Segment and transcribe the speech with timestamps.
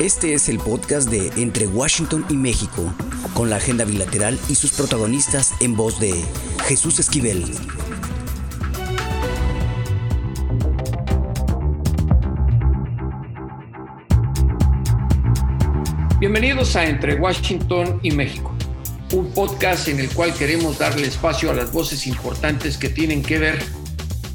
[0.00, 2.90] Este es el podcast de Entre Washington y México,
[3.34, 6.24] con la agenda bilateral y sus protagonistas en voz de
[6.66, 7.44] Jesús Esquivel.
[16.18, 18.54] Bienvenidos a Entre Washington y México,
[19.12, 23.38] un podcast en el cual queremos darle espacio a las voces importantes que tienen que
[23.38, 23.62] ver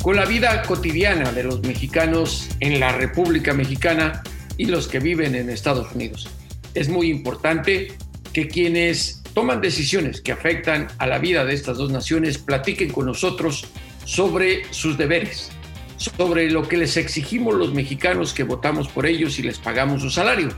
[0.03, 4.21] con la vida cotidiana de los mexicanos en la República Mexicana
[4.57, 6.27] y los que viven en Estados Unidos.
[6.73, 7.93] Es muy importante
[8.33, 13.05] que quienes toman decisiones que afectan a la vida de estas dos naciones platiquen con
[13.05, 13.65] nosotros
[14.05, 15.51] sobre sus deberes,
[15.97, 20.09] sobre lo que les exigimos los mexicanos que votamos por ellos y les pagamos su
[20.09, 20.49] salario,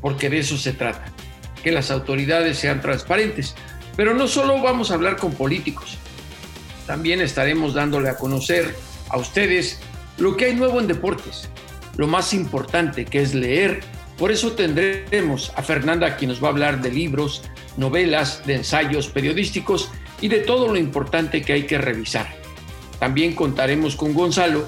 [0.00, 1.06] porque de eso se trata,
[1.62, 3.54] que las autoridades sean transparentes.
[3.96, 5.98] Pero no solo vamos a hablar con políticos,
[6.86, 8.74] también estaremos dándole a conocer
[9.10, 9.78] a ustedes
[10.16, 11.48] lo que hay nuevo en deportes,
[11.98, 13.80] lo más importante que es leer.
[14.16, 17.42] Por eso tendremos a Fernanda quien nos va a hablar de libros,
[17.76, 19.90] novelas, de ensayos periodísticos
[20.20, 22.26] y de todo lo importante que hay que revisar.
[22.98, 24.64] También contaremos con Gonzalo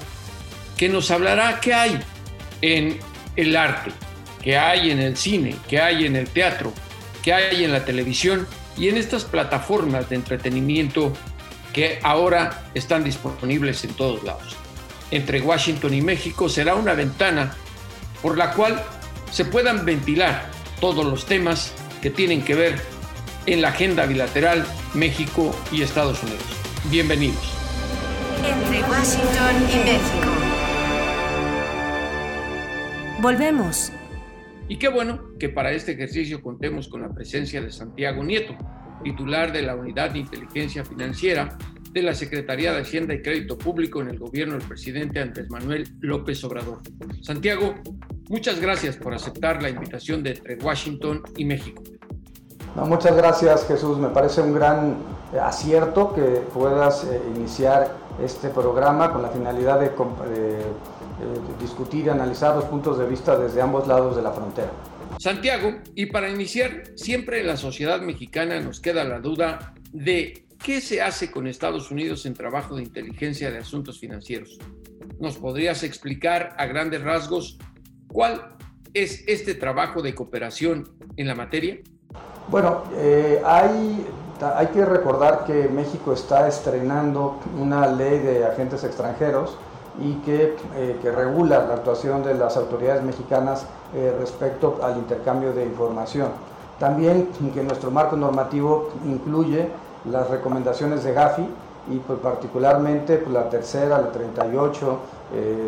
[0.77, 1.99] que nos hablará qué hay
[2.61, 2.99] en
[3.35, 3.91] el arte,
[4.41, 6.73] qué hay en el cine, qué hay en el teatro,
[7.23, 8.45] qué hay en la televisión
[8.77, 11.13] y en estas plataformas de entretenimiento
[11.71, 14.60] que ahora están disponibles en todos lados
[15.11, 17.53] entre Washington y México será una ventana
[18.21, 18.81] por la cual
[19.31, 22.75] se puedan ventilar todos los temas que tienen que ver
[23.45, 26.43] en la agenda bilateral México y Estados Unidos.
[26.89, 27.53] Bienvenidos.
[28.37, 30.31] Entre Washington y México.
[33.21, 33.91] Volvemos.
[34.67, 38.55] Y qué bueno que para este ejercicio contemos con la presencia de Santiago Nieto,
[39.03, 41.57] titular de la Unidad de Inteligencia Financiera
[41.91, 45.87] de la Secretaría de Hacienda y Crédito Público en el gobierno del presidente Andrés Manuel
[45.99, 46.79] López Obrador.
[47.21, 47.75] Santiago,
[48.29, 51.83] muchas gracias por aceptar la invitación de entre Washington y México.
[52.75, 54.95] muchas gracias Jesús, me parece un gran
[55.33, 56.21] eh, acierto que
[56.53, 60.63] puedas eh, iniciar este programa con la finalidad de, de
[61.59, 64.71] discutir y analizar los puntos de vista desde ambos lados de la frontera.
[65.19, 70.79] Santiago, y para iniciar, siempre en la sociedad mexicana nos queda la duda de ¿Qué
[70.79, 74.59] se hace con Estados Unidos en trabajo de inteligencia de asuntos financieros?
[75.19, 77.57] ¿Nos podrías explicar a grandes rasgos
[78.07, 78.57] cuál
[78.93, 81.79] es este trabajo de cooperación en la materia?
[82.47, 84.05] Bueno, eh, hay,
[84.55, 89.57] hay que recordar que México está estrenando una ley de agentes extranjeros
[89.99, 95.53] y que, eh, que regula la actuación de las autoridades mexicanas eh, respecto al intercambio
[95.53, 96.29] de información.
[96.77, 99.69] También que nuestro marco normativo incluye
[100.05, 101.47] las recomendaciones de Gafi
[101.89, 104.99] y pues particularmente pues, la tercera, la 38,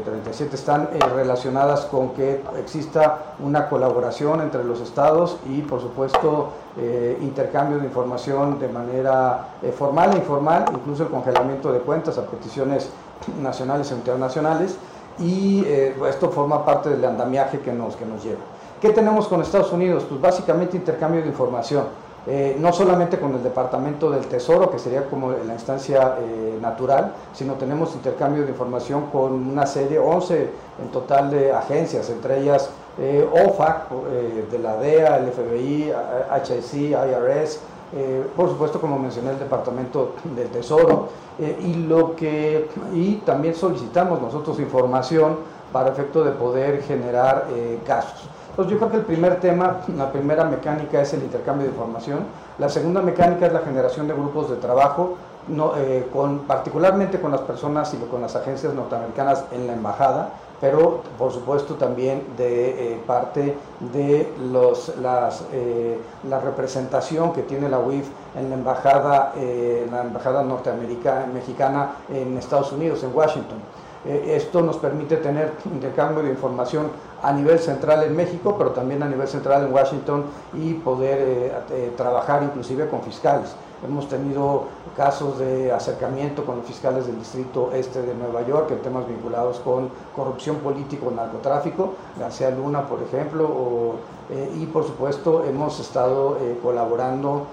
[0.06, 5.82] 37 eh, están eh, relacionadas con que exista una colaboración entre los estados y por
[5.82, 12.18] supuesto eh, intercambio de información de manera formal e informal, incluso el congelamiento de cuentas
[12.18, 12.90] a peticiones
[13.42, 14.78] nacionales e internacionales
[15.20, 18.42] y esto forma parte del andamiaje que nos, que nos lleva.
[18.82, 20.04] ¿Qué tenemos con Estados Unidos?
[20.10, 21.86] Pues básicamente intercambio de información
[22.26, 27.14] eh, no solamente con el Departamento del Tesoro, que sería como la instancia eh, natural,
[27.34, 30.50] sino tenemos intercambio de información con una serie, 11
[30.82, 33.90] en total de agencias, entre ellas eh, OFAC,
[34.50, 37.60] de la DEA, el FBI, HIC, IRS,
[38.38, 44.60] por supuesto, como mencioné, el Departamento del Tesoro, y, lo que, y también solicitamos nosotros
[44.60, 45.38] información
[45.72, 47.48] para efecto de poder generar
[47.86, 48.30] casos.
[48.54, 52.20] Entonces yo creo que el primer tema, la primera mecánica es el intercambio de información,
[52.60, 55.18] la segunda mecánica es la generación de grupos de trabajo,
[55.76, 60.30] eh, con, particularmente con las personas y con las agencias norteamericanas en la embajada,
[60.62, 63.58] pero por supuesto también de eh, parte
[63.92, 64.94] de los,
[65.52, 65.98] eh,
[66.30, 69.34] la representación que tiene la UIF en la embajada,
[69.92, 73.58] la embajada norteamericana mexicana en Estados Unidos, en Washington.
[74.06, 76.88] Esto nos permite tener intercambio de información
[77.24, 81.52] a nivel central en México, pero también a nivel central en Washington y poder eh,
[81.72, 83.56] eh, trabajar inclusive con fiscales.
[83.86, 84.66] Hemos tenido
[84.96, 89.60] casos de acercamiento con los fiscales del Distrito Este de Nueva York en temas vinculados
[89.60, 93.96] con corrupción política o narcotráfico, García Luna, por ejemplo,
[94.30, 97.48] eh, y por supuesto hemos estado colaborando,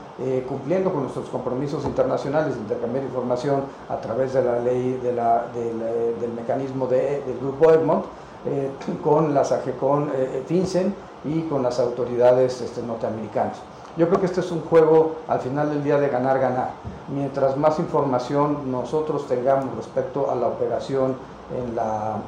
[0.48, 6.86] cumpliendo con nuestros compromisos internacionales de intercambiar información a través de la ley del mecanismo
[6.86, 8.04] del Grupo Egmont
[8.46, 8.70] eh,
[9.04, 10.94] con las con eh, eh, FinCEN
[11.24, 13.58] y con las autoridades este, norteamericanas.
[13.96, 16.70] Yo creo que este es un juego al final del día de ganar-ganar.
[17.08, 21.16] Mientras más información nosotros tengamos respecto a la operación
[21.56, 22.20] en, la,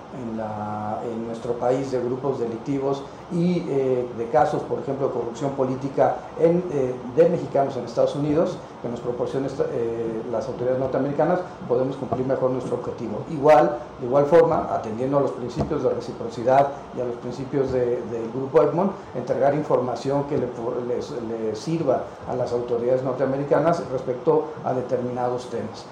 [1.05, 3.03] en, nuestro país de grupos delictivos
[3.33, 8.15] y eh, de casos, por ejemplo, de corrupción política en, eh, de mexicanos en Estados
[8.17, 13.19] Unidos, que nos proporcionen eh, las autoridades norteamericanas, podemos cumplir mejor nuestro objetivo.
[13.31, 18.31] Igual, de igual forma, atendiendo a los principios de reciprocidad y a los principios del
[18.35, 20.49] Grupo Egmont, entregar información que le,
[20.89, 25.87] les, sirva a las autoridades norteamericanas respecto a determinados temas.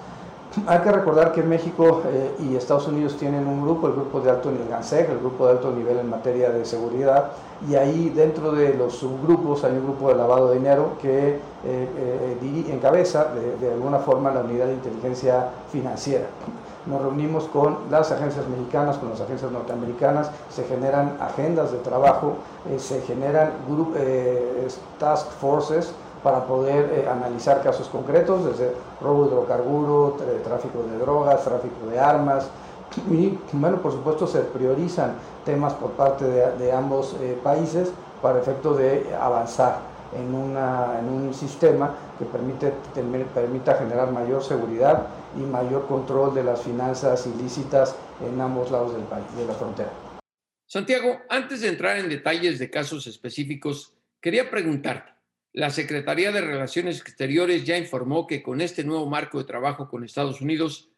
[0.67, 4.31] Hay que recordar que México eh, y Estados Unidos tienen un grupo, el grupo de
[4.31, 7.31] alto nivel GANSEC, el grupo de alto nivel en materia de seguridad,
[7.69, 11.39] y ahí dentro de los subgrupos hay un grupo de lavado de dinero que eh,
[11.63, 13.27] eh, encabeza
[13.61, 16.25] de, alguna forma la unidad de inteligencia financiera.
[16.85, 22.33] Nos reunimos con las agencias mexicanas, con las agencias norteamericanas, se generan agendas de trabajo,
[22.77, 23.51] se generan
[24.99, 25.93] task forces,
[26.23, 31.99] para poder eh, analizar casos concretos, desde robo de hidrocarburo, tráfico de drogas, tráfico de
[31.99, 32.49] armas.
[33.09, 35.15] Y bueno, por supuesto se priorizan
[35.45, 37.91] temas por parte de, ambos eh, países
[38.21, 39.79] para efecto de avanzar
[40.15, 42.73] en, una, en un sistema que permite,
[43.33, 45.07] permita generar mayor seguridad
[45.37, 49.89] y mayor control de las finanzas ilícitas en ambos lados del país, de la frontera.
[50.65, 55.10] Santiago, antes de entrar en detalles de casos específicos, quería preguntarte,
[55.53, 60.03] la Secretaría de Relaciones Exteriores ya informó que con este nuevo marco de trabajo con
[60.03, 60.91] Estados Unidos,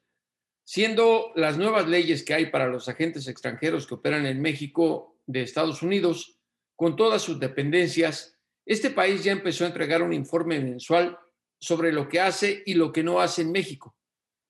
[0.64, 5.42] siendo las nuevas leyes que hay para los agentes extranjeros que operan en México de
[5.42, 6.40] Estados Unidos,
[6.76, 11.18] con todas sus dependencias, este país ya empezó a entregar un informe mensual
[11.60, 13.96] sobre lo que hace y lo que no hace en México.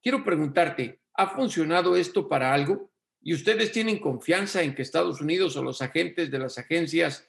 [0.01, 2.91] Quiero preguntarte, ¿ha funcionado esto para algo?
[3.21, 7.25] ¿Y ustedes tienen confianza en que Estados Unidos o los agentes de las agencias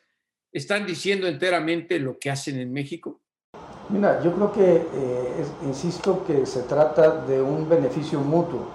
[0.54, 3.20] están diciendo enteramente lo que hacen en México?
[3.90, 8.68] Mira, yo creo que, eh, insisto, que se trata de un beneficio mutuo.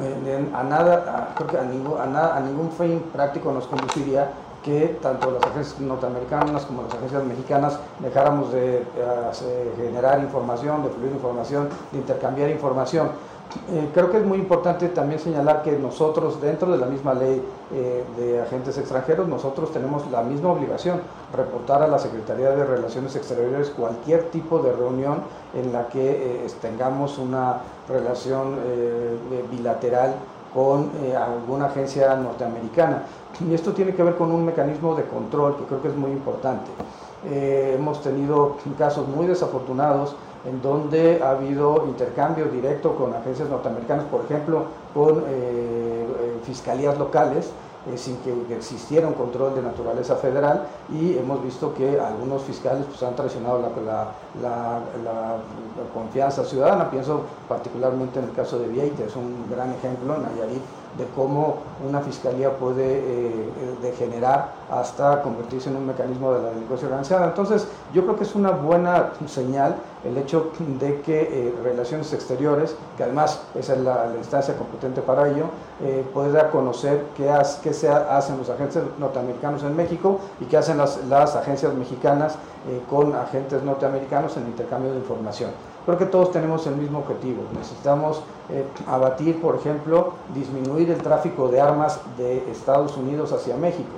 [0.00, 4.30] Eh, a nada, creo que a ningún, a, ningún fin práctico nos conduciría
[4.62, 10.90] que tanto las agencias norteamericanas como las agencias mexicanas dejáramos de eh, generar información, de
[10.90, 13.10] fluir información, de intercambiar información.
[13.70, 17.42] Eh, creo que es muy importante también señalar que nosotros, dentro de la misma ley
[17.72, 21.00] eh, de agentes extranjeros, nosotros tenemos la misma obligación,
[21.34, 25.18] reportar a la Secretaría de Relaciones Exteriores cualquier tipo de reunión
[25.54, 27.58] en la que eh, tengamos una
[27.88, 28.56] relación
[29.50, 30.14] bilateral
[30.54, 33.02] con alguna agencia norteamericana.
[33.46, 36.10] Y esto tiene que ver con un mecanismo de control que creo que es muy
[36.10, 36.70] importante.
[37.24, 40.14] hemos tenido casos muy desafortunados
[40.44, 46.98] en donde ha habido intercambio directo con agencias norteamericanas, por ejemplo, con eh, eh, fiscalías
[46.98, 47.50] locales,
[47.92, 52.84] eh, sin que, existiera un control de naturaleza federal y hemos visto que algunos fiscales
[52.86, 54.08] pues, han traicionado la,
[55.94, 56.90] confianza ciudadana.
[56.90, 60.62] Pienso particularmente en el caso de Vieite, es un gran ejemplo en Nayarit
[60.96, 61.56] de cómo
[61.88, 63.02] una fiscalía puede
[63.80, 67.26] degenerar hasta convertirse en un mecanismo de la delincuencia organizada.
[67.28, 70.50] Entonces, yo creo que es una buena señal el hecho
[70.80, 75.46] de que eh, Relaciones Exteriores, que además es la, instancia competente para ello,
[75.82, 77.30] eh, pueda conocer qué,
[77.62, 82.36] qué se hacen los agentes norteamericanos en México y qué hacen las, las agencias mexicanas
[82.88, 85.50] con agentes norteamericanos en intercambio de información.
[85.84, 87.42] Creo que todos tenemos el mismo objetivo.
[87.58, 93.90] Necesitamos eh, abatir, por ejemplo, disminuir el tráfico de armas de Estados Unidos hacia México.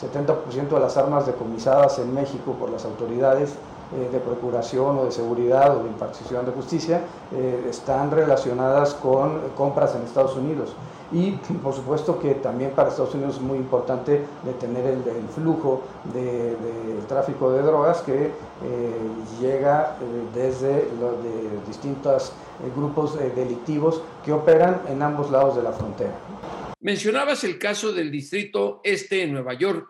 [0.00, 3.54] 70% de las armas decomisadas en México por las autoridades
[3.94, 9.50] eh, de procuración o de seguridad o de impartición de justicia eh, están relacionadas con
[9.54, 10.74] compras en Estados Unidos.
[11.12, 11.32] Y
[11.62, 15.82] por supuesto que también para Estados Unidos es muy importante detener el, flujo
[16.14, 16.56] de,
[17.06, 18.30] tráfico de drogas que eh,
[19.38, 19.98] llega
[20.34, 20.88] desde
[21.66, 22.32] distintos
[22.74, 26.14] grupos delictivos que operan en ambos lados de la frontera.
[26.80, 29.86] Mencionabas el caso del distrito este en Nueva York,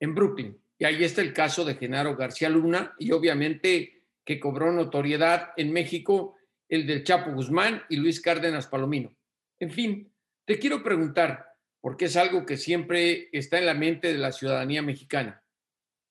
[0.00, 4.72] en Brooklyn, y ahí está el caso de Genaro García Luna y obviamente que cobró
[4.72, 6.36] notoriedad en México
[6.68, 9.16] el del Chapo Guzmán y Luis Cárdenas Palomino.
[9.58, 10.12] En fin,
[10.44, 11.46] te quiero preguntar,
[11.80, 15.42] porque es algo que siempre está en la mente de la ciudadanía mexicana.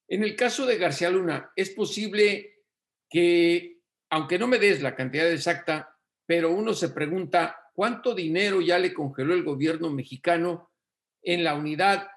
[0.08, 2.64] En el caso de García Luna, ¿es posible
[3.08, 3.78] que,
[4.10, 5.96] aunque no me des la cantidad exacta,
[6.26, 10.72] pero uno se pregunta cuánto dinero ya le congeló el gobierno mexicano
[11.22, 12.08] en la unidad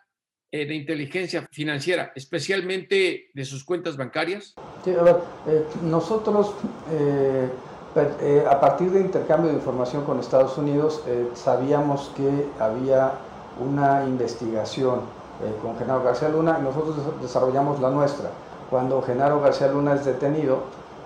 [0.51, 4.53] de inteligencia financiera, especialmente de sus cuentas bancarias?
[4.84, 5.15] Sí, a ver,
[5.48, 6.53] eh, nosotros
[6.91, 7.50] eh,
[7.93, 13.12] eh, a partir de intercambio de información con Estados Unidos, eh, sabíamos que había
[13.60, 15.01] una investigación
[15.43, 18.29] eh, con Genaro García Luna y nosotros desarrollamos la nuestra.
[18.70, 20.60] Cuando Genaro García Luna es detenido,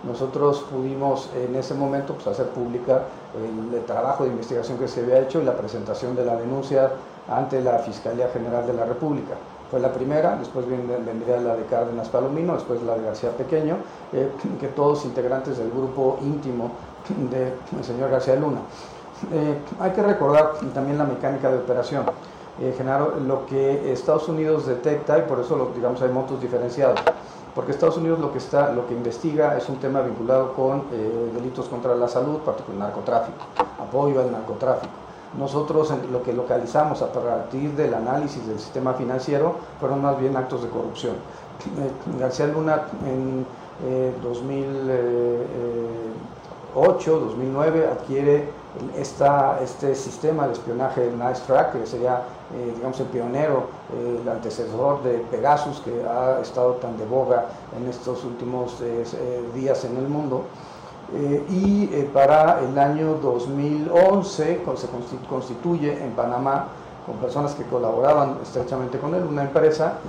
[0.03, 3.05] nosotros pudimos en ese momento pues, hacer pública
[3.73, 6.91] el, trabajo de investigación que se había hecho y la presentación de la denuncia
[7.27, 9.35] ante la Fiscalía General de la República.
[9.69, 13.77] Fue la primera, después vendría la de Cárdenas Palomino, después la de García Pequeño,
[14.13, 14.29] eh,
[14.59, 16.71] que todos integrantes del grupo íntimo
[17.31, 18.59] del señor García Luna.
[19.33, 22.03] Eh, hay que recordar también la mecánica de operación.
[22.61, 26.99] Eh, Genaro, lo que Estados Unidos detecta, y por eso digamos hay montos diferenciados,
[27.55, 30.83] porque Estados Unidos lo que, está, lo que investiga es un tema vinculado con
[31.33, 33.45] delitos contra la salud, particularmente narcotráfico,
[33.81, 35.04] apoyo al narcotráfico.
[35.37, 40.63] Nosotros lo que localizamos a partir del análisis del sistema financiero fueron más bien actos
[40.63, 41.15] de corrupción.
[42.19, 43.45] García Luna en
[44.23, 48.49] 2008, 2009 adquiere
[48.97, 52.21] esta, este sistema de espionaje Nice Track, que sería
[52.53, 57.45] eh, digamos, el pionero, eh, el antecesor de Pegasus, que ha estado tan de boga
[57.75, 59.03] en estos últimos eh,
[59.55, 60.43] días en el mundo.
[61.49, 64.87] Y para el año 2011 se
[65.29, 66.67] constituye en Panamá
[67.05, 69.99] con personas que colaboraban estrechamente con él, una empresa,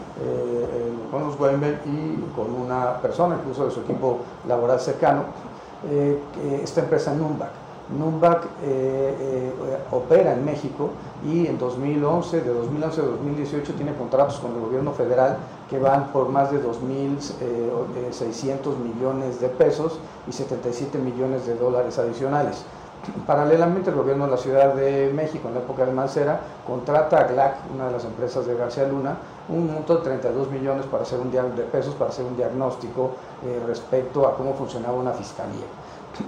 [1.11, 5.25] con los Weinberg y con una persona, incluso de su equipo laboral cercano,
[6.63, 7.67] esta empresa Numbac.
[7.89, 9.53] Numbac eh, eh,
[9.93, 10.91] opera en México
[11.25, 15.37] y en 2011, de 2011 a 2018 tiene contratos con el gobierno federal
[15.71, 21.99] que van por más de 2.600 eh, millones de pesos y 77 millones de dólares
[21.99, 22.65] adicionales.
[23.27, 27.25] Paralelamente, el gobierno de la Ciudad de México, en la época de Mancera, contrata a
[27.25, 29.17] GLAC, una de las empresas de García Luna,
[29.49, 33.13] un monto de 32 millones para hacer un de pesos para hacer un diagnóstico
[33.65, 35.67] respecto a cómo funcionaba una fiscalía.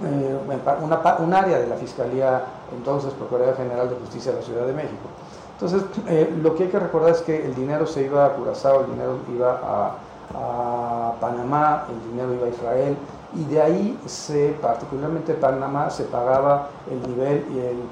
[0.03, 0.37] Eh,
[0.83, 4.73] una, un área de la Fiscalía, entonces Procuraduría General de Justicia de la Ciudad de
[4.73, 5.09] México.
[5.53, 8.81] Entonces, eh, lo que hay que recordar es que el dinero se iba a Curazao,
[8.81, 9.95] el dinero iba a,
[11.19, 12.95] Panamá, el dinero iba a Israel,
[13.35, 17.89] y de ahí, se, particularmente Panamá, se pagaba el nivel y el,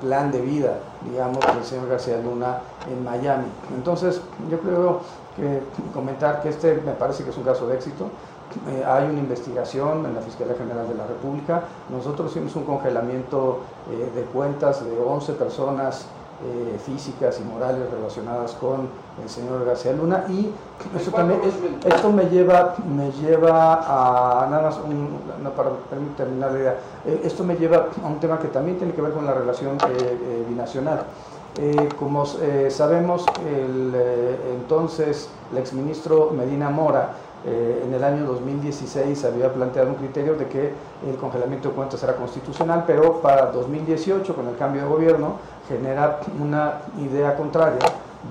[0.00, 2.58] plan de vida, digamos, del señor García Luna
[2.90, 3.46] en Miami.
[3.74, 4.20] Entonces,
[4.50, 5.00] yo creo
[5.36, 5.60] que
[5.92, 8.06] comentar que este me parece que es un caso de éxito,
[8.68, 11.64] eh, hay una investigación en la Fiscalía General de la República.
[11.90, 16.06] Nosotros hicimos un congelamiento eh, de cuentas de 11 personas
[16.44, 18.88] eh, físicas y morales relacionadas con
[19.22, 20.52] el señor García Luna y
[21.10, 21.40] también,
[21.84, 24.78] esto me lleva, me lleva a, nada más,
[25.56, 25.70] para
[26.16, 26.78] terminar la idea,
[27.24, 29.76] esto me lleva a un tema que también tiene que ver con la relación
[30.48, 31.06] binacional.
[31.98, 32.24] como
[32.68, 33.92] sabemos, el
[34.54, 37.14] entonces el exministro Medina Mora
[37.46, 40.72] eh, en el año 2016 había planteado un criterio de que
[41.08, 45.36] el congelamiento de cuentas era constitucional, pero para 2018, con el cambio de gobierno,
[45.68, 47.78] genera una idea contraria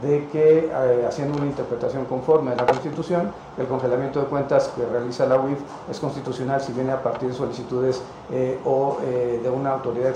[0.01, 4.85] de que, eh, haciendo una interpretación conforme a la Constitución, el congelamiento de cuentas que
[4.85, 5.59] realiza la UIF
[5.89, 10.13] es constitucional si viene a partir de solicitudes eh, o de una autoridad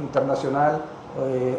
[0.00, 0.82] internacional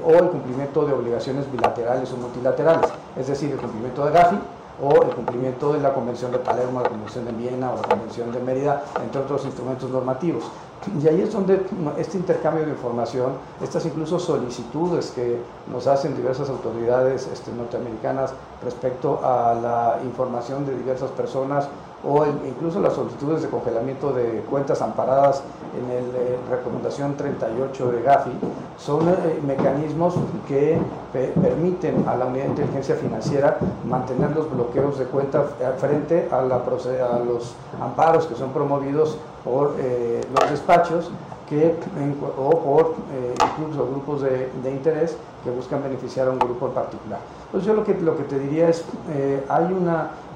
[0.05, 4.37] o el cumplimiento de obligaciones bilaterales o multilaterales, es decir, el cumplimiento de Gafi,
[4.81, 8.31] o el cumplimiento de la Convención de Palermo, la Convención de Viena o la Convención
[8.31, 10.43] de Mérida, entre otros instrumentos normativos.
[11.01, 11.65] Y ahí es donde
[11.97, 15.41] este intercambio de información, estas incluso solicitudes que
[15.71, 21.67] nos hacen diversas autoridades este, norteamericanas respecto a la información de diversas personas
[22.03, 25.41] o incluso las solicitudes de congelamiento de cuentas amparadas
[25.77, 28.31] en la eh, recomendación 38 de Gafi,
[28.77, 30.13] son eh, mecanismos
[30.47, 30.77] que
[31.11, 35.45] permiten a la unidad de inteligencia financiera mantener los bloqueos de cuentas
[35.79, 41.11] frente a, la, a los amparos que son promovidos por eh, los despachos
[41.49, 41.75] que,
[42.37, 42.95] o por
[43.57, 47.19] incluso grupos de, de interés que buscan beneficiar a un grupo en particular.
[47.51, 49.87] Pues yo lo que, lo que te diría es, eh, hay un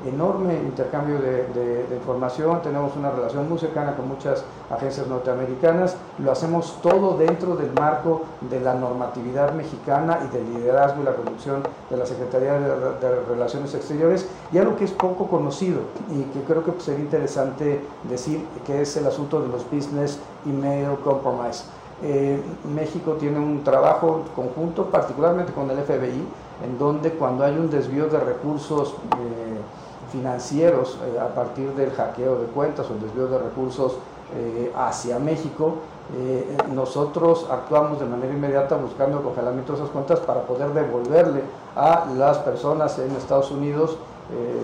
[0.05, 6.79] enorme intercambio de, información, tenemos una relación muy cercana con muchas agencias norteamericanas, lo hacemos
[6.81, 11.98] todo dentro del marco de la normatividad mexicana y del liderazgo y la conducción de
[11.98, 16.79] la Secretaría de, Relaciones Exteriores, y algo que es poco conocido y que creo que
[16.79, 21.63] sería interesante decir, que es el asunto de los Business Email Compromise.
[22.03, 22.41] Eh,
[22.74, 26.25] México tiene un trabajo conjunto, particularmente con el FBI,
[26.63, 29.62] en donde cuando hay un desvío de recursos eh,
[30.11, 33.93] financieros eh, a partir del hackeo de cuentas o el desvío de recursos
[34.35, 35.75] eh, hacia México,
[36.73, 41.41] nosotros actuamos de manera inmediata buscando el congelamiento de esas cuentas para poder devolverle
[41.73, 43.95] a las personas en Estados Unidos,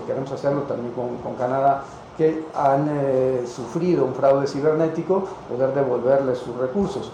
[0.06, 1.84] queremos hacerlo también con, con Canadá,
[2.18, 2.90] que han
[3.46, 7.10] sufrido un fraude cibernético, poder devolverles sus recursos.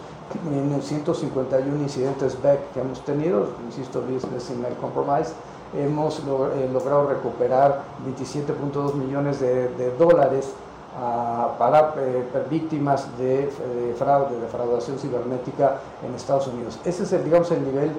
[0.51, 5.33] En 151 incidentes BEC que hemos tenido, insisto, Business Email Compromise,
[5.73, 10.53] hemos eh, logrado recuperar 27.2 millones de, dólares
[11.59, 11.95] para
[12.49, 13.51] víctimas de,
[13.99, 16.79] fraude, de defraudación cibernética en Estados Unidos.
[16.85, 17.91] Ese es el, digamos, el nivel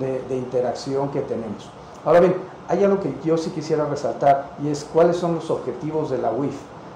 [0.00, 1.68] de, de interacción que tenemos.
[2.04, 2.34] Ahora bien,
[2.68, 6.32] hay algo que yo sí quisiera resaltar y es cuáles son los objetivos de la
[6.32, 6.54] UIF.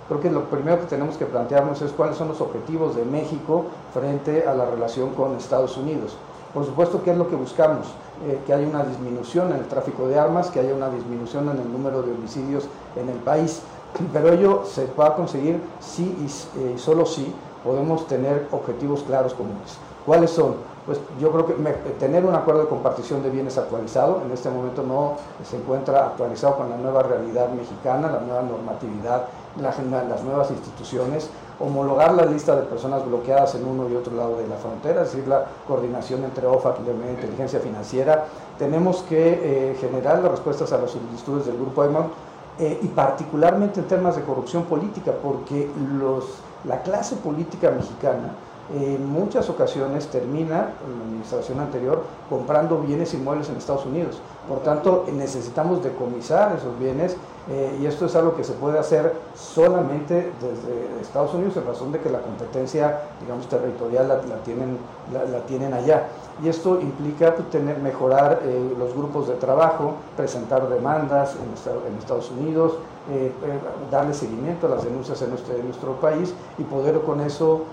[0.08, 3.66] Creo que lo primero que tenemos que plantearnos es cuáles son los objetivos de México
[3.92, 6.16] frente a la relación con Estados Unidos.
[6.54, 7.88] Por supuesto, ¿qué es lo que buscamos?
[8.26, 11.58] Eh, que haya una disminución en el tráfico de armas, que haya una disminución en
[11.58, 12.64] el número de homicidios
[12.96, 13.62] en el país,
[14.12, 16.26] pero ello se va a conseguir si y
[16.58, 17.32] eh, solo si
[17.62, 19.78] podemos tener objetivos claros comunes.
[20.04, 20.56] ¿Cuáles son?
[20.84, 21.54] Pues yo creo que
[22.00, 25.16] tener un acuerdo de compartición de bienes actualizado, en este momento no
[25.48, 29.26] se encuentra actualizado con la nueva realidad mexicana, la nueva normatividad,
[29.60, 31.30] las nuevas instituciones,
[31.60, 35.12] homologar la lista de personas bloqueadas en uno y otro lado de la frontera, es
[35.12, 38.26] decir, la coordinación entre OFAC y la inteligencia financiera.
[38.58, 42.06] Tenemos que eh, generar las respuestas a las solicitudes del Grupo EMON
[42.58, 46.24] eh, y particularmente en temas de corrupción política, porque los,
[46.64, 48.34] la clase política mexicana
[48.74, 54.20] en muchas ocasiones termina, la administración anterior, comprando bienes inmuebles en Estados Unidos.
[54.48, 57.16] Por tanto, necesitamos decomisar esos bienes
[57.50, 61.92] eh, y esto es algo que se puede hacer solamente desde Estados Unidos en razón
[61.92, 64.76] de que la competencia, digamos, territorial la, tienen,
[65.12, 66.08] la, tienen allá.
[66.42, 71.36] Y esto implica tener, mejorar eh, los grupos de trabajo, presentar demandas
[71.86, 72.74] en Estados Unidos,
[73.10, 73.32] eh,
[73.90, 77.64] darle seguimiento a las denuncias en nuestro, país y poder con eso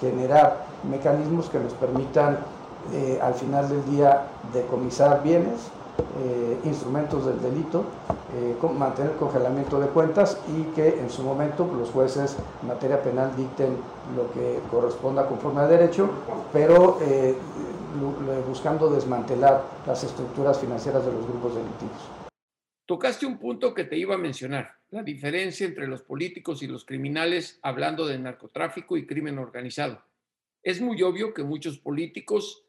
[0.00, 2.38] generar mecanismos que nos permitan
[3.20, 5.70] al final del día decomisar bienes,
[6.18, 7.84] eh, instrumentos del delito,
[8.34, 13.02] eh, mantener el congelamiento de cuentas y que en su momento los jueces en materia
[13.02, 13.76] penal dicten
[14.16, 16.08] lo que corresponda conforme a derecho,
[16.52, 17.36] pero eh,
[18.46, 22.35] buscando desmantelar las estructuras financieras de los grupos delictivos.
[22.86, 26.84] Tocaste un punto que te iba a mencionar, la diferencia entre los políticos y los
[26.84, 30.04] criminales hablando de narcotráfico y crimen organizado.
[30.62, 32.64] Es muy obvio que muchos políticos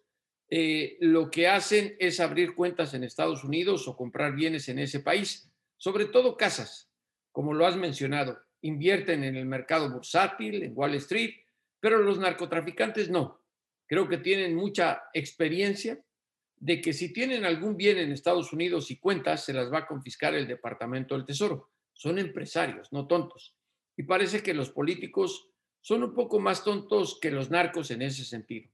[0.49, 5.01] eh, lo que hacen es abrir cuentas en Estados Unidos o comprar bienes en ese
[5.01, 6.89] país, sobre todo casas,
[7.31, 8.39] como lo has mencionado.
[8.61, 11.35] Invierten en el mercado bursátil, en Wall Street,
[11.79, 13.39] pero los narcotraficantes no.
[13.85, 16.03] Creo que tienen mucha experiencia
[16.59, 19.87] de que si tienen algún bien en Estados Unidos y cuentas, se las va a
[19.87, 21.69] confiscar el Departamento del Tesoro.
[21.93, 23.55] Son empresarios, no tontos.
[23.95, 25.49] Y parece que los políticos
[25.81, 28.69] son un poco más tontos que los narcos en ese sentido.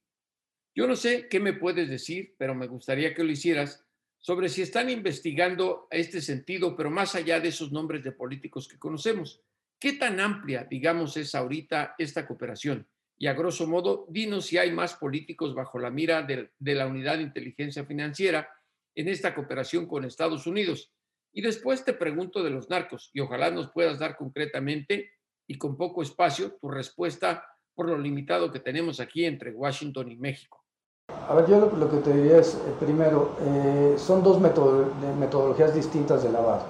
[0.76, 3.86] Yo no sé qué me puedes decir, pero me gustaría que lo hicieras
[4.20, 8.80] sobre si están investigando este sentido, pero más allá de esos nombres de políticos que
[8.80, 9.42] conocemos.
[9.78, 12.88] ¿Qué tan amplia, digamos, es ahorita esta cooperación?
[13.24, 16.88] Y a grosso modo, dinos si hay más políticos bajo la mira de, de la
[16.88, 18.50] Unidad de Inteligencia Financiera
[18.96, 20.92] en esta cooperación con Estados Unidos.
[21.32, 25.12] Y después te pregunto de los narcos y ojalá nos puedas dar concretamente
[25.48, 30.18] y con poco espacio tu respuesta por lo limitado que tenemos aquí entre Washington y
[30.18, 30.62] México.
[31.08, 36.24] A ver, yo lo, que te diría es, eh, primero, eh, son dos metodologías distintas
[36.24, 36.66] de lavado.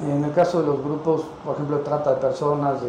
[0.00, 2.88] En el caso de los grupos, por ejemplo, trata de personas, de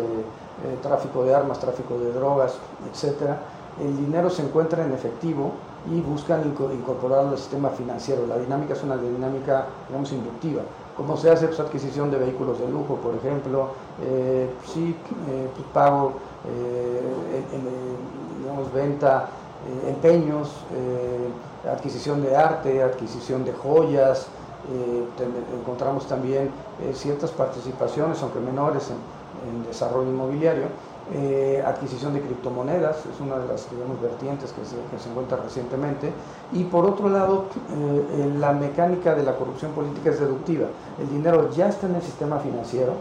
[0.63, 2.55] eh, tráfico de armas, tráfico de drogas,
[2.91, 3.31] etc.,
[3.81, 5.51] el dinero se encuentra en efectivo
[5.91, 8.25] y buscan incorporarlo al sistema financiero.
[8.25, 10.61] La dinámica es una dinámica, digamos, inductiva.
[10.95, 13.71] Como se hace pues, adquisición de vehículos de lujo, por ejemplo,
[14.65, 16.13] sí, pues, pago,
[18.41, 19.27] digamos, venta
[19.65, 24.27] eh, empeños, eh, adquisición de arte, adquisición de joyas,
[24.71, 25.03] eh,
[25.59, 26.51] encontramos también
[26.93, 28.97] ciertas participaciones, aunque menores, en,
[29.67, 30.65] desarrollo inmobiliario,
[31.65, 33.67] adquisición de criptomonedas, es una de las
[34.01, 36.11] vertientes que se, que se encuentra recientemente,
[36.51, 37.45] y por otro lado,
[38.39, 40.67] la mecánica de la corrupción política es deductiva,
[40.99, 42.93] el dinero ya está en el sistema financiero,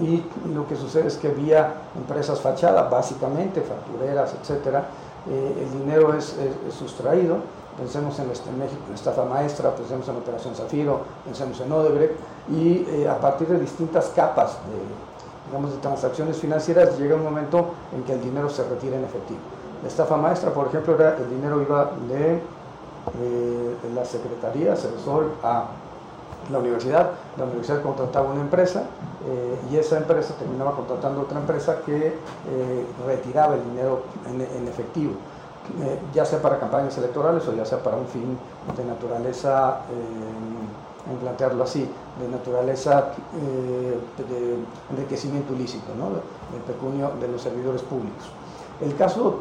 [0.00, 0.22] y
[0.54, 4.86] lo que sucede es que vía empresas fachadas, básicamente, factureras, etcétera,
[5.28, 6.36] eh, el dinero es,
[6.76, 7.36] sustraído,
[7.78, 12.14] pensemos en, este, en maestra, pensemos en Operación Zafiro, pensemos en Odebrecht,
[12.50, 15.11] y eh, a partir de distintas capas de,
[15.52, 19.38] digamos, de transacciones financieras llega un momento en que el dinero se retira en efectivo.
[19.82, 25.66] La estafa maestra, por ejemplo, era el dinero iba de, eh, la Secretaría, Cedesol, a
[26.50, 28.84] la universidad, la universidad contrataba una empresa
[29.28, 35.12] eh, y esa empresa terminaba contratando otra empresa que eh, retiraba el dinero en, efectivo,
[36.14, 38.38] ya sea para campañas electorales o ya sea para un fin
[38.74, 39.80] de naturaleza,
[41.10, 41.88] en plantearlo así,
[42.20, 43.12] de naturaleza
[44.16, 44.56] de
[44.90, 46.10] enriquecimiento ilícito, ¿no?
[46.10, 48.24] del pecunio de los servidores públicos.
[48.80, 49.40] El caso,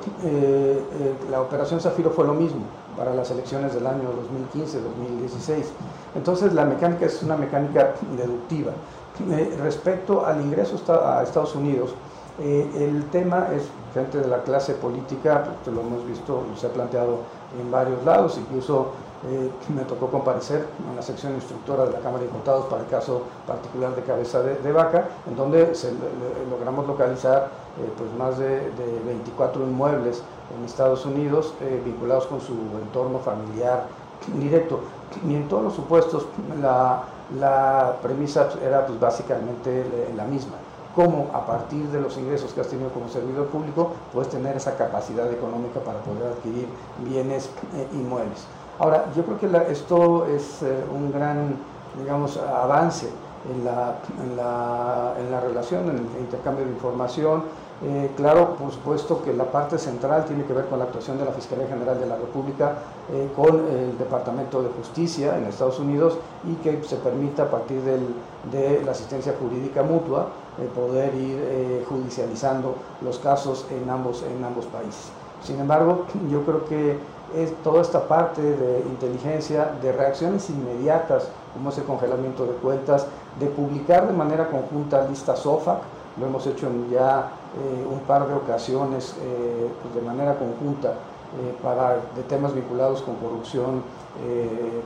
[1.29, 2.61] la operación Zafiro fue lo mismo
[2.97, 4.09] para las elecciones del año
[4.53, 5.65] 2015-2016
[6.15, 8.73] entonces la mecánica es una mecánica deductiva.
[9.61, 11.93] respecto al ingreso a Estados Unidos,
[12.39, 17.19] el tema es gente de la clase política, pues, lo hemos visto, se ha planteado
[17.59, 18.91] en varios lados, incluso
[19.29, 22.87] eh, me tocó comparecer en la sección instructora de la Cámara de Diputados para el
[22.87, 25.73] caso particular de Cabeza de, Vaca, en donde
[26.49, 28.71] logramos localizar eh, pues más de,
[29.05, 30.23] 24 inmuebles
[30.57, 33.85] en Estados Unidos eh, vinculados con su entorno familiar
[34.39, 34.79] directo.
[35.27, 36.25] Y en todos los supuestos
[36.59, 37.03] la,
[37.39, 40.55] la premisa era pues, básicamente la misma
[40.95, 44.75] cómo a partir de los ingresos que has tenido como servidor público puedes tener esa
[44.75, 46.67] capacidad económica para poder adquirir
[47.05, 47.49] bienes
[47.93, 48.45] inmuebles.
[48.79, 51.55] Ahora, yo creo que esto es eh, un gran,
[51.97, 53.07] digamos, avance
[53.51, 57.43] en la, en la, en la relación, en el intercambio de información.
[57.83, 61.25] Eh, claro, por supuesto que la parte central tiene que ver con la actuación de
[61.25, 62.75] la Fiscalía General de la República
[63.11, 67.81] eh, con el Departamento de Justicia en Estados Unidos y que se permita a partir
[67.81, 68.07] del,
[68.51, 70.27] de la asistencia jurídica mutua
[70.75, 75.09] poder ir judicializando los casos en ambos, en ambos países.
[75.41, 76.99] Sin embargo, yo creo que
[77.35, 83.07] es toda esta parte de inteligencia, de reacciones inmediatas, como es el congelamiento de cuentas,
[83.39, 85.79] de publicar de manera conjunta listas OFAC,
[86.19, 90.89] lo hemos hecho en ya eh, un par de ocasiones eh, pues de manera conjunta
[90.89, 93.83] eh, para, de temas vinculados con corrupción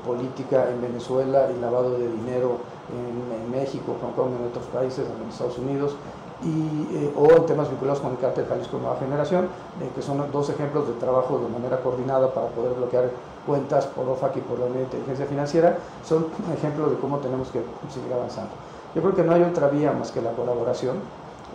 [0.05, 2.59] política en Venezuela y lavado de dinero
[2.93, 5.95] en, en México, Hong Kong, en otros países, en Estados Unidos,
[6.43, 9.45] y, eh, o en temas vinculados con el cártel Jalisco Nueva Generación,
[9.81, 13.09] eh, que son dos ejemplos de trabajo de manera coordinada para poder bloquear
[13.45, 17.49] cuentas por OFAC y por la de Inteligencia Financiera, son un ejemplo de cómo tenemos
[17.49, 17.61] que
[17.93, 18.51] seguir avanzando.
[18.93, 20.97] Yo creo que no hay otra vía más que la colaboración,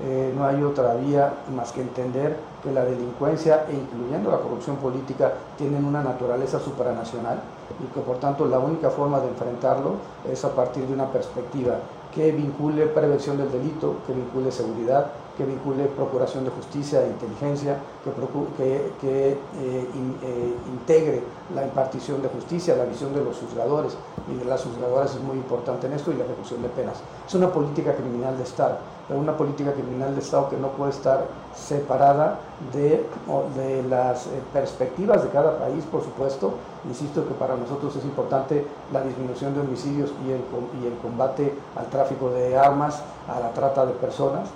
[0.03, 4.77] eh, no hay otra vía más que entender que la delincuencia, e incluyendo la corrupción
[4.77, 7.41] política, tienen una naturaleza supranacional
[7.83, 9.95] y que por tanto la única forma de enfrentarlo
[10.31, 11.77] es a partir de una perspectiva
[12.15, 17.79] que vincule prevención del delito, que vincule seguridad, que vincule procuración de justicia e inteligencia,
[18.05, 18.11] que,
[18.63, 21.23] eh, eh, integre
[21.55, 23.97] la impartición de justicia, la visión de los juzgadores
[24.31, 27.01] y de las juzgadoras es muy importante en esto y la ejecución de penas.
[27.27, 28.79] Es una política criminal de Estado,
[29.17, 32.39] una política criminal de Estado que no puede estar separada
[32.73, 33.05] de,
[33.89, 36.55] las eh, perspectivas de cada país, por supuesto.
[36.89, 42.31] Insisto que para nosotros es importante la disminución de homicidios y el, combate al tráfico
[42.31, 44.49] de armas, a la trata de personas,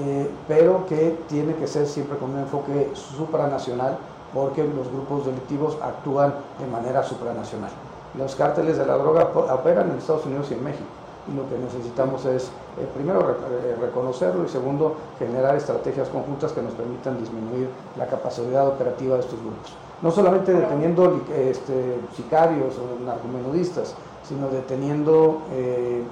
[0.00, 3.96] eh, pero que tiene que ser siempre con un enfoque supranacional
[4.34, 7.70] porque los grupos delictivos actúan de manera supranacional.
[8.16, 10.99] Los cárteles de la droga operan en Estados Unidos y en México
[11.36, 12.44] lo que necesitamos es,
[12.78, 18.66] eh, primero, eh, reconocerlo y segundo, generar estrategias conjuntas que nos permitan disminuir la capacidad
[18.66, 19.74] operativa de estos grupos.
[20.02, 23.94] No solamente deteniendo este, sicarios o narcomenudistas,
[24.26, 26.02] sino deteniendo eh,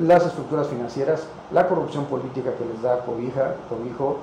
[0.00, 4.16] las estructuras financieras, la corrupción política que les da cobija, cobijo,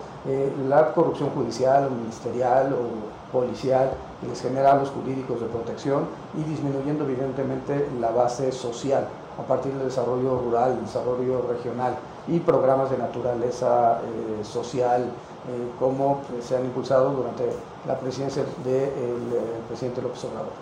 [0.67, 3.91] la corrupción judicial o ministerial o policial
[4.21, 9.07] que les genera los jurídicos de protección y disminuyendo evidentemente la base social
[9.39, 11.97] a partir del desarrollo rural, desarrollo regional
[12.27, 17.45] y programas de naturaleza eh, social eh, como se han impulsado durante
[17.87, 20.53] la presidencia del eh, presidente López Obrador.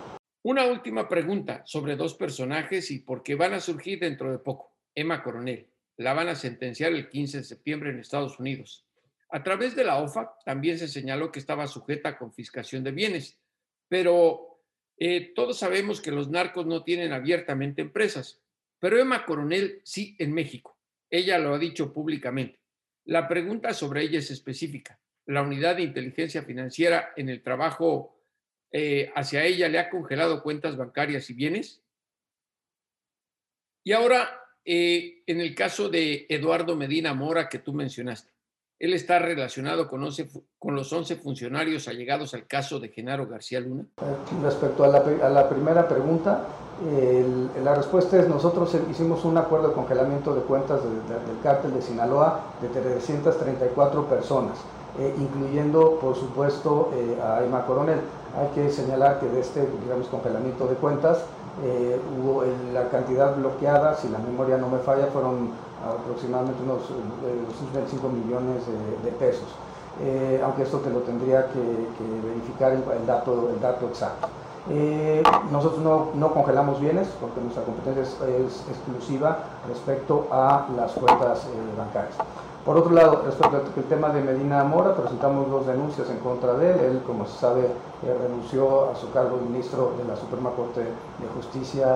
[0.42, 4.72] Una última pregunta sobre dos personajes y por qué van a surgir dentro de poco.
[4.94, 8.86] Emma Coronel, la van a sentenciar el 15 de septiembre en Estados Unidos.
[9.30, 13.36] A través de la OFAC también se señaló que estaba sujeta a confiscación de bienes,
[13.88, 14.60] pero
[15.36, 18.40] todos sabemos que los narcos no tienen abiertamente empresas.
[18.78, 20.76] Pero Emma Coronel sí en México.
[21.10, 22.58] Ella lo ha dicho públicamente.
[23.04, 25.00] La pregunta sobre ella es específica.
[25.26, 28.18] La unidad de inteligencia financiera en el trabajo
[28.70, 31.82] eh, hacia ella le ha congelado cuentas bancarias y bienes.
[33.82, 38.30] Y ahora, eh, en el caso de Eduardo Medina Mora que tú mencionaste,
[38.78, 40.06] él está relacionado con,
[40.58, 43.86] con los 11 funcionarios allegados al caso de Genaro García Luna.
[44.42, 46.46] Respecto a la, a la primera pregunta,
[47.64, 52.40] la respuesta es nosotros hicimos un acuerdo de congelamiento de cuentas del cártel de Sinaloa
[52.62, 54.58] de 334 personas,
[54.98, 57.98] eh, incluyendo por supuesto eh, a Emma Coronel.
[58.38, 61.24] Hay que señalar que de este digamos, congelamiento de cuentas
[61.64, 65.50] eh, hubo la cantidad bloqueada, si la memoria no me falla, fueron
[65.84, 66.82] aproximadamente unos
[67.74, 68.62] 25 millones
[69.02, 69.48] de, pesos.
[70.44, 71.60] aunque esto te lo tendría que,
[72.24, 74.28] verificar el, dato, el dato exacto.
[74.70, 75.80] Eh, nosotros
[76.14, 82.14] no, congelamos bienes porque nuestra competencia es, exclusiva respecto a las cuentas eh, bancarias.
[82.66, 86.72] Por otro lado, respecto al tema de Medina Mora, presentamos dos denuncias en contra de
[86.72, 86.80] él.
[86.80, 90.80] Él, como se sabe, eh, renunció a su cargo de ministro de la Suprema Corte
[90.80, 91.86] de Justicia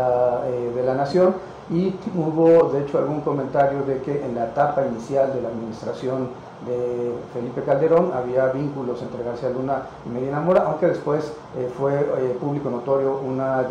[0.43, 1.35] de la Nación
[1.71, 6.29] y hubo de hecho algún comentario de que en la etapa inicial de la administración
[6.67, 11.95] de Felipe Calderón había vínculos entre García Luna y Medina Mora, aunque después eh, fue
[11.95, 13.67] eh, público notorio una,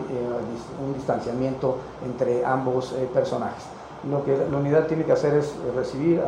[0.83, 3.63] un distanciamiento entre ambos personajes.
[4.09, 6.21] Lo que la unidad tiene que hacer es recibir,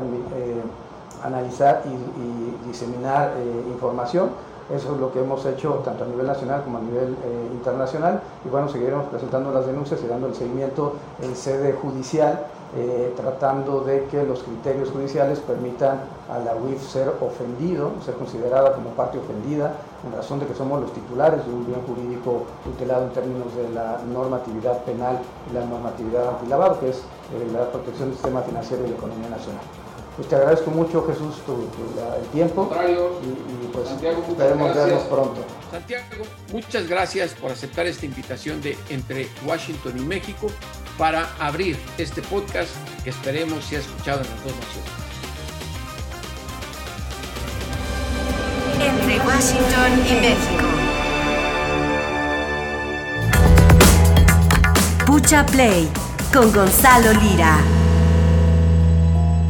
[1.24, 3.32] analizar y, y diseminar
[3.68, 4.30] información
[4.72, 8.22] eso es lo que hemos hecho tanto a nivel nacional como a nivel eh, internacional
[8.46, 13.82] y bueno, seguiremos presentando las denuncias y dando el seguimiento en sede judicial, eh, tratando
[13.82, 19.20] de que los criterios judiciales permitan a la UIF ser ofendido, ser considerada como parte
[19.20, 23.56] ofendida, en razón de que somos los titulares de un bien jurídico tutelado en términos
[23.56, 25.20] de la normatividad penal
[25.52, 29.30] y la normatividad antilavado, que es eh, la protección del sistema financiero y la economía
[29.30, 29.62] nacional.
[30.16, 32.70] Pues te agradezco mucho, Jesús, tu, el tiempo.
[32.72, 35.42] Y, pues Santiago, esperemos vernos pronto.
[35.72, 36.06] Santiago,
[36.52, 40.48] muchas gracias por aceptar esta invitación de entre Washington y México
[40.98, 42.72] para abrir este podcast
[43.04, 44.92] que esperemos sea escuchado en las dos naciones.
[48.80, 50.94] Entre Washington y México.
[55.06, 55.90] Pucha Play
[56.34, 57.60] con Gonzalo Lira.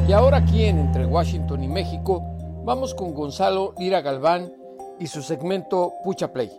[0.07, 2.21] Y ahora aquí en Entre Washington y México
[2.65, 4.53] vamos con Gonzalo Lira Galván
[4.99, 6.51] y su segmento Pucha Play.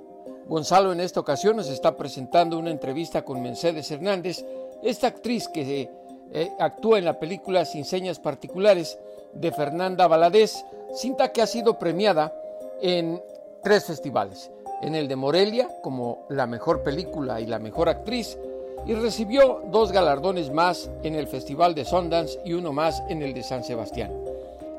[0.46, 4.44] Gonzalo en esta ocasión nos está presentando una entrevista con Mercedes Hernández,
[4.84, 5.90] esta actriz que
[6.32, 8.98] eh, actúa en la película Sin Señas Particulares
[9.32, 12.32] de Fernanda Valadez, cinta que ha sido premiada
[12.80, 13.20] en
[13.62, 14.50] tres festivales,
[14.82, 18.38] en el de Morelia como la mejor película y la mejor actriz,
[18.86, 23.32] y recibió dos galardones más en el Festival de Sundance y uno más en el
[23.32, 24.12] de San Sebastián.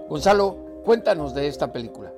[0.08, 2.14] Gonzalo, cuéntanos de esta película.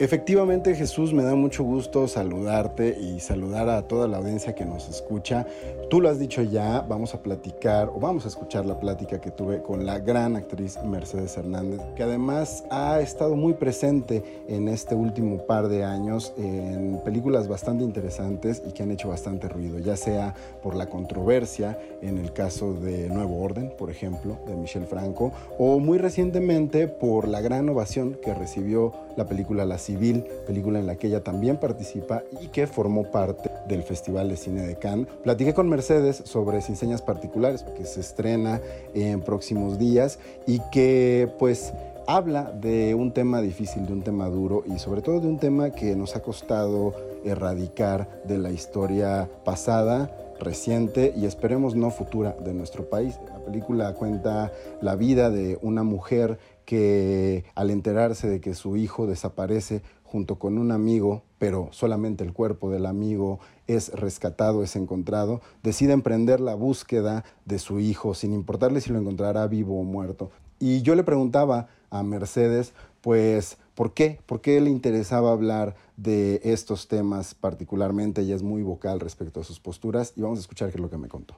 [0.00, 4.88] Efectivamente, Jesús, me da mucho gusto saludarte y saludar a toda la audiencia que nos
[4.88, 5.44] escucha.
[5.90, 9.32] Tú lo has dicho ya, vamos a platicar o vamos a escuchar la plática que
[9.32, 14.94] tuve con la gran actriz Mercedes Hernández, que además ha estado muy presente en este
[14.94, 19.96] último par de años en películas bastante interesantes y que han hecho bastante ruido, ya
[19.96, 20.32] sea
[20.62, 25.80] por la controversia en el caso de Nuevo Orden, por ejemplo, de Michel Franco, o
[25.80, 30.96] muy recientemente por la gran ovación que recibió la película La Civil, película en la
[30.96, 35.08] que ella también participa y que formó parte del Festival de Cine de Cannes.
[35.22, 38.60] Platiqué con Mercedes sobre Sin Señas Particulares, que se estrena
[38.94, 41.72] en próximos días y que pues
[42.06, 45.70] habla de un tema difícil, de un tema duro y sobre todo de un tema
[45.70, 46.94] que nos ha costado
[47.24, 53.18] erradicar de la historia pasada, reciente y esperemos no futura de nuestro país.
[53.28, 59.06] La película cuenta la vida de una mujer que al enterarse de que su hijo
[59.06, 65.40] desaparece junto con un amigo, pero solamente el cuerpo del amigo es rescatado, es encontrado,
[65.62, 70.30] decide emprender la búsqueda de su hijo sin importarle si lo encontrará vivo o muerto.
[70.58, 74.20] Y yo le preguntaba a Mercedes, pues, ¿por qué?
[74.26, 78.22] ¿Por qué le interesaba hablar de estos temas particularmente?
[78.22, 80.88] Ella es muy vocal respecto a sus posturas y vamos a escuchar qué es lo
[80.88, 81.36] que me contó.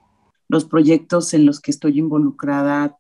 [0.48, 2.98] Los proyectos en los que estoy involucrada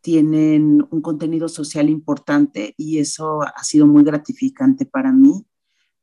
[0.00, 5.44] tienen un contenido social importante y eso ha sido muy gratificante para mí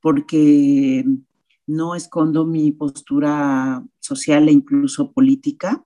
[0.02, 1.06] porque
[1.66, 5.84] no escondo mi postura social e incluso política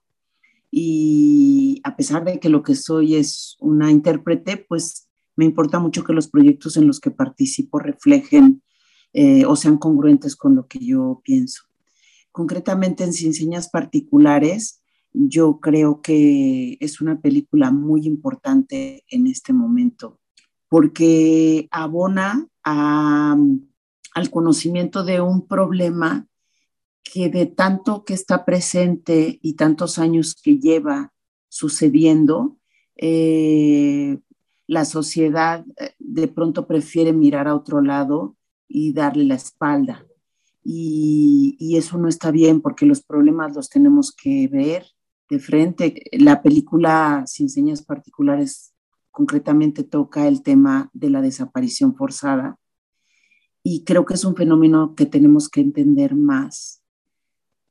[0.70, 6.04] y a pesar de que lo que soy es una intérprete, pues me importa mucho
[6.04, 8.62] que los proyectos en los que participo reflejen
[9.12, 11.64] eh, o sean congruentes con lo que yo pienso.
[12.32, 19.52] Concretamente en Sin Señas Particulares, yo creo que es una película muy importante en este
[19.52, 20.20] momento
[20.68, 26.28] porque abona al conocimiento de un problema
[27.02, 31.12] que de tanto que está presente y tantos años que lleva
[31.48, 32.56] sucediendo,
[32.96, 34.18] eh,
[34.68, 38.36] la sociedad eh, de pronto prefiere mirar a otro lado
[38.70, 40.06] y darle la espalda.
[40.62, 44.86] Y, eso no está bien porque los problemas los tenemos que ver
[45.28, 46.02] de frente.
[46.12, 48.72] La película Sin Señas Particulares
[49.10, 52.58] concretamente toca el tema de la desaparición forzada
[53.62, 56.82] y creo que es un fenómeno que tenemos que entender más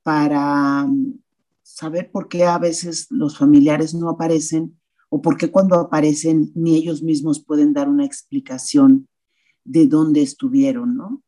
[0.03, 1.19] para mm,
[1.61, 6.75] saber por qué a veces los familiares no aparecen o por qué cuando aparecen ni
[6.75, 9.07] ellos mismos pueden dar una explicación
[9.63, 11.21] de dónde estuvieron, ¿no?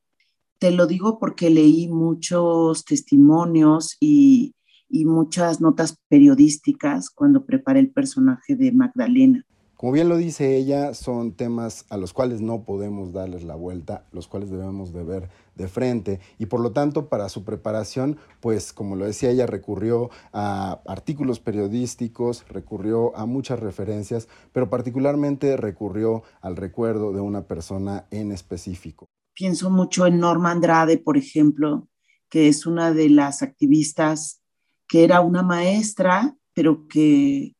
[0.60, 4.54] Te lo digo porque leí muchos testimonios y,
[4.89, 9.46] y muchas notas periodísticas cuando preparé el personaje de Magdalena.
[9.82, 14.06] Como bien lo dice ella, son temas a los cuales no podemos darles la vuelta,
[14.12, 18.74] los cuales debemos de ver de frente y por lo tanto para su preparación, pues
[18.74, 26.22] como lo decía ella, recurrió a artículos periodísticos, recurrió a muchas referencias, pero particularmente recurrió
[26.41, 29.10] al recuerdo de una persona en específico.
[29.34, 31.88] Pienso mucho en Norma Andrade, por ejemplo,
[32.30, 34.44] que es una de las activistas
[34.88, 37.56] que era una maestra, pero que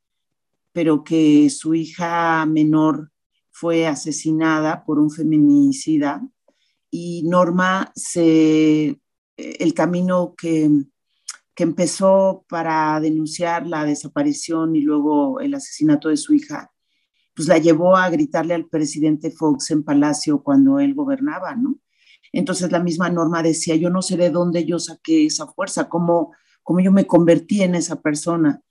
[0.72, 3.12] pero que su hija menor
[3.52, 6.22] fue asesinada por un feminicida
[6.90, 9.00] y Norma se,
[9.38, 10.70] el camino que,
[11.56, 16.72] que empezó para denunciar la desaparición y luego el asesinato de su hija,
[17.36, 21.80] pues la llevó a gritarle al presidente Fox en Palacio cuando él gobernaba, ¿no?
[22.34, 26.34] Entonces la misma Norma decía, yo no sé de dónde yo saqué esa fuerza, cómo,
[26.64, 28.62] cómo yo me convertí en esa persona.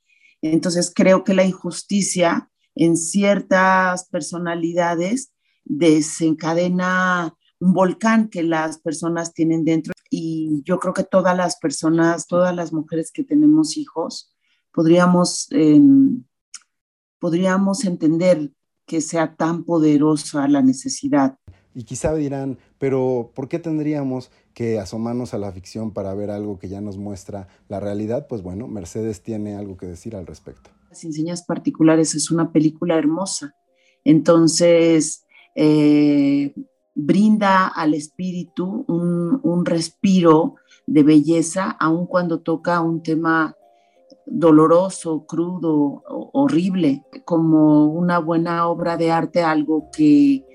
[0.42, 5.32] Entonces creo que la injusticia en ciertas personalidades
[5.64, 12.26] desencadena un volcán que las personas tienen dentro y yo creo que todas las personas,
[12.26, 14.34] todas las mujeres que tenemos hijos,
[14.72, 16.24] podríamos, em,
[17.18, 18.50] podríamos entender
[18.86, 21.38] que sea tan poderosa la necesidad.
[21.74, 26.58] Y quizá dirán, pero ¿por qué tendríamos que asomarnos a la ficción para ver algo
[26.58, 30.70] que ya nos muestra la realidad, pues bueno, Mercedes tiene algo que decir al respecto.
[30.88, 33.54] Las Enseñas Particulares es una película hermosa,
[34.02, 36.54] entonces eh,
[36.94, 40.54] brinda al espíritu un, un respiro
[40.86, 43.54] de belleza, aun cuando toca un tema
[44.24, 50.46] doloroso, crudo, horrible, como una buena obra de arte, algo que,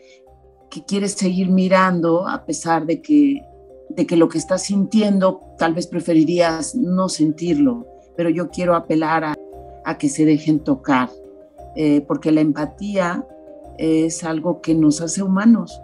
[0.75, 3.41] que quieres seguir mirando a pesar de que
[3.88, 9.23] de que lo que estás sintiendo tal vez preferirías no sentirlo, pero yo quiero apelar
[9.85, 11.09] a, que se dejen tocar,
[11.77, 13.25] eh, porque la empatía
[13.77, 15.79] es algo que nos hace humanos.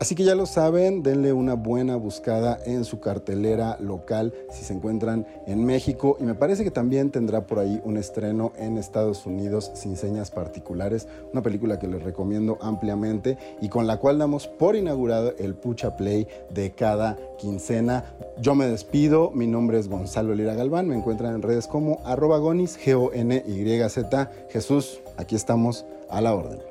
[0.00, 4.72] Así que ya lo saben, denle una buena buscada en su cartelera local si se
[4.72, 9.26] encuentran en México y me parece que también tendrá por ahí un estreno en Estados
[9.26, 14.46] Unidos sin señas particulares, una película que les recomiendo ampliamente y con la cual damos
[14.46, 18.06] por inaugurado el Pucha Play de cada quincena.
[18.40, 22.38] Yo me despido, mi nombre es Gonzalo Lira Galván, me encuentran en redes como arroba
[22.38, 24.30] gonis, G-O-N-Y-Z.
[24.48, 26.69] Jesús, aquí estamos a la orden.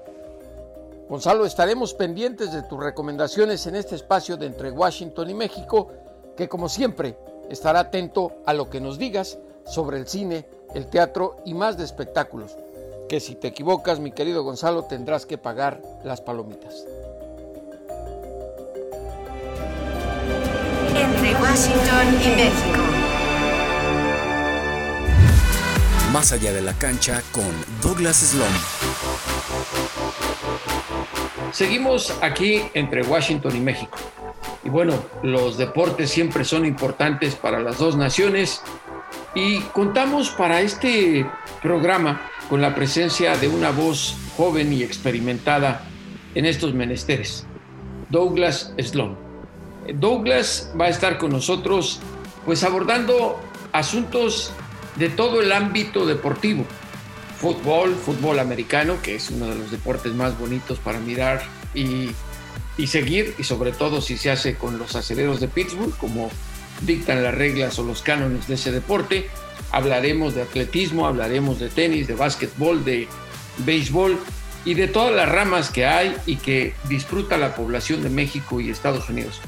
[1.09, 5.87] Gonzalo, estaremos pendientes de tus recomendaciones en este espacio de entre Washington y México,
[6.37, 7.17] que como siempre
[7.49, 11.85] estará atento a lo que nos digas sobre el cine, el teatro y más de
[11.85, 12.55] espectáculos,
[13.09, 16.85] que si te equivocas, mi querido Gonzalo, tendrás que pagar las palomitas.
[20.95, 22.83] Entre Washington y México.
[26.13, 27.49] Más allá de la cancha con
[27.81, 28.78] Douglas Slom.
[31.51, 33.97] Seguimos aquí entre Washington y México.
[34.63, 38.61] Y bueno, los deportes siempre son importantes para las dos naciones
[39.35, 41.25] y contamos para este
[41.61, 45.83] programa con la presencia de una voz joven y experimentada
[46.35, 47.45] en estos menesteres,
[48.09, 49.17] Douglas Sloan.
[49.95, 51.99] Douglas va a estar con nosotros
[52.45, 53.39] pues abordando
[53.71, 54.51] asuntos
[54.95, 56.65] de todo el ámbito deportivo,
[57.39, 61.41] fútbol, fútbol americano, que es uno de los deportes más bonitos para mirar
[61.73, 62.11] y,
[62.87, 66.29] seguir, y sobre todo si se hace con los aceleros de Pittsburgh, como
[66.81, 69.27] dictan las reglas o los cánones de ese deporte.
[69.71, 73.07] Hablaremos de atletismo, hablaremos de tenis, de básquetbol, de
[73.59, 74.17] béisbol
[74.65, 78.69] y de todas las ramas que hay y que disfruta la población de México y
[78.69, 79.39] Estados Unidos.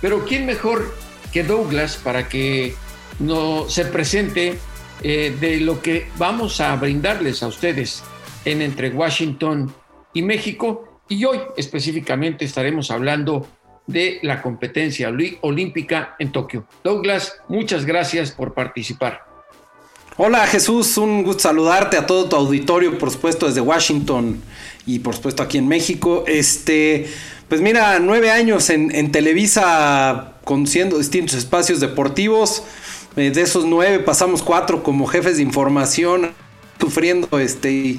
[0.00, 0.94] Pero ¿quién mejor
[1.32, 2.74] que Douglas para que
[3.18, 4.58] no se presente
[5.02, 8.02] eh, de lo que vamos a brindarles a ustedes
[8.44, 9.74] en Entre Washington
[10.14, 11.00] y México.
[11.08, 13.46] Y hoy específicamente estaremos hablando
[13.86, 16.66] de la competencia olímpica en Tokio.
[16.84, 19.24] Douglas, muchas gracias por participar.
[20.18, 24.42] Hola Jesús, un gusto saludarte a todo tu auditorio, por supuesto desde Washington
[24.86, 26.24] y por supuesto aquí en México.
[26.26, 27.06] Este,
[27.48, 32.62] pues mira, nueve años en, en Televisa conduciendo distintos espacios deportivos.
[33.16, 36.32] Eh, de esos nueve pasamos cuatro como jefes de información,
[36.80, 37.98] sufriendo este,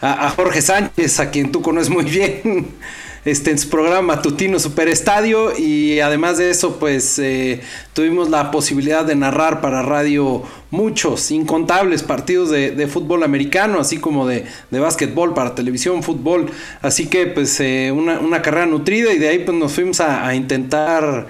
[0.00, 2.68] a, Jorge Sánchez, a quien tú conoces muy bien.
[3.24, 7.60] Este, en su programa Tutino Superestadio y además de eso pues eh,
[7.92, 14.26] tuvimos la posibilidad de narrar para radio muchos, incontables partidos de, fútbol americano, así como
[14.26, 19.28] de, de básquetbol para televisión, fútbol, así que pues eh, una, carrera nutrida y de
[19.28, 21.28] ahí pues nos fuimos a intentar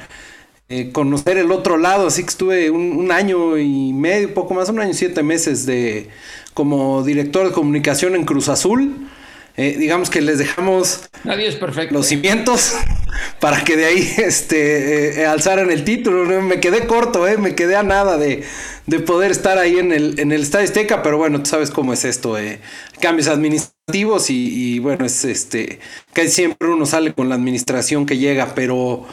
[0.72, 4.80] eh, conocer el otro lado, así que estuve un, año y medio, poco más, un
[4.80, 6.08] año y siete meses de
[6.54, 9.08] como director de comunicación en Cruz Azul.
[9.56, 11.94] eh, digamos que les dejamos Nadie es perfecto.
[11.94, 12.74] los cimientos
[13.40, 16.40] para que de ahí este, eh, alzaran el título.
[16.42, 18.42] Me quedé corto, eh, me quedé a nada de,
[18.86, 21.92] de poder estar ahí en el, en el Estadio Azteca, pero bueno, tú sabes cómo
[21.92, 22.60] es esto, eh,
[23.00, 25.80] cambios administrativos y, y, bueno, es este,
[26.12, 29.06] casi siempre uno sale con la administración que llega, pero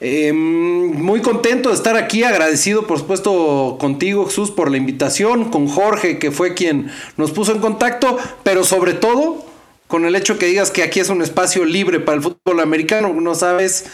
[0.00, 5.66] eh, muy contento de estar aquí, agradecido por supuesto contigo Jesús por la invitación, con
[5.66, 9.44] Jorge que fue quien nos puso en contacto, pero sobre todo
[9.88, 13.12] con el hecho que digas que aquí es un espacio libre para el fútbol americano,
[13.12, 13.86] no sabes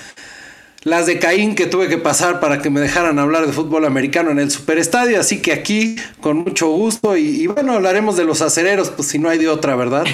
[0.82, 4.30] las de Caín que tuve que pasar para que me dejaran hablar de fútbol americano
[4.30, 8.42] en el superestadio, así que aquí con mucho gusto y, y bueno, hablaremos de los
[8.42, 10.04] acereros, pues si no hay de otra, ¿verdad?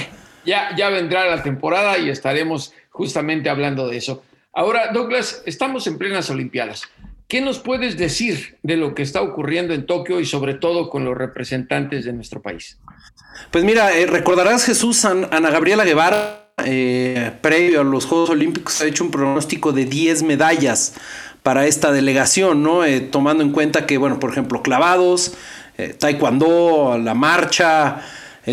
[0.47, 4.22] Ya, ya vendrá la temporada y estaremos justamente hablando de eso.
[4.53, 6.85] Ahora, Douglas, estamos en plenas Olimpiadas.
[7.29, 11.05] ¿Qué nos puedes decir de lo que está ocurriendo en Tokio y sobre todo con
[11.05, 12.79] los representantes de nuestro país?
[13.53, 18.87] Pues mira, eh, recordarás Jesús, Ana Gabriela Guevara, eh, previo a los Juegos Olímpicos, ha
[18.87, 20.95] hecho un pronóstico de 10 medallas
[21.43, 22.85] para esta delegación, ¿no?
[22.85, 25.35] Eh, tomando en cuenta que, bueno, por ejemplo, clavados,
[25.79, 28.03] eh, taekwondo, la marcha,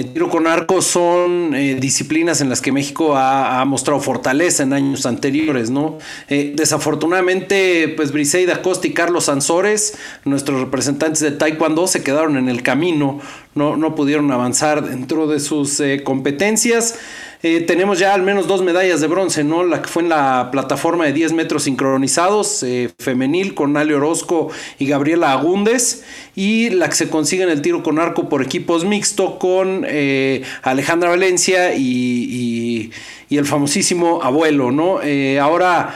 [0.04, 5.06] tiro con arco son eh, disciplinas en las que México ha, mostrado fortaleza en años
[5.06, 5.98] anteriores, ¿no?
[6.30, 12.50] Eh, desafortunadamente, pues Briseida Costa y Carlos Sansores, nuestros representantes de Taekwondo, se quedaron en
[12.50, 13.20] el camino,
[13.56, 16.96] no, no pudieron avanzar dentro de sus eh, competencias.
[17.44, 19.64] Eh, tenemos ya al menos dos medallas de bronce, ¿no?
[19.64, 24.50] La que fue en la plataforma de 10 metros sincronizados, eh, femenil, con Ale Orozco
[24.80, 26.04] y Gabriela Agúndez,
[26.36, 30.42] y la que se consigue en el tiro con arco por equipos mixto con eh,
[30.64, 32.92] Alejandra Valencia y, y,
[33.30, 35.00] y, el famosísimo abuelo, ¿no?
[35.40, 35.94] ahora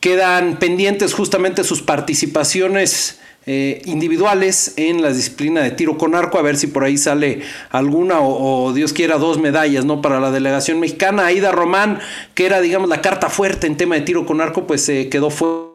[0.00, 6.42] quedan pendientes justamente sus participaciones eh, individuales en la disciplina de tiro con arco, a
[6.42, 10.00] ver si por ahí sale alguna o, Dios quiera dos medallas, ¿no?
[10.00, 11.26] Para la delegación mexicana.
[11.26, 11.98] Aida Román,
[12.34, 15.08] que era, digamos, la carta fuerte en tema de tiro con arco, pues se eh,
[15.08, 15.71] quedó fuera.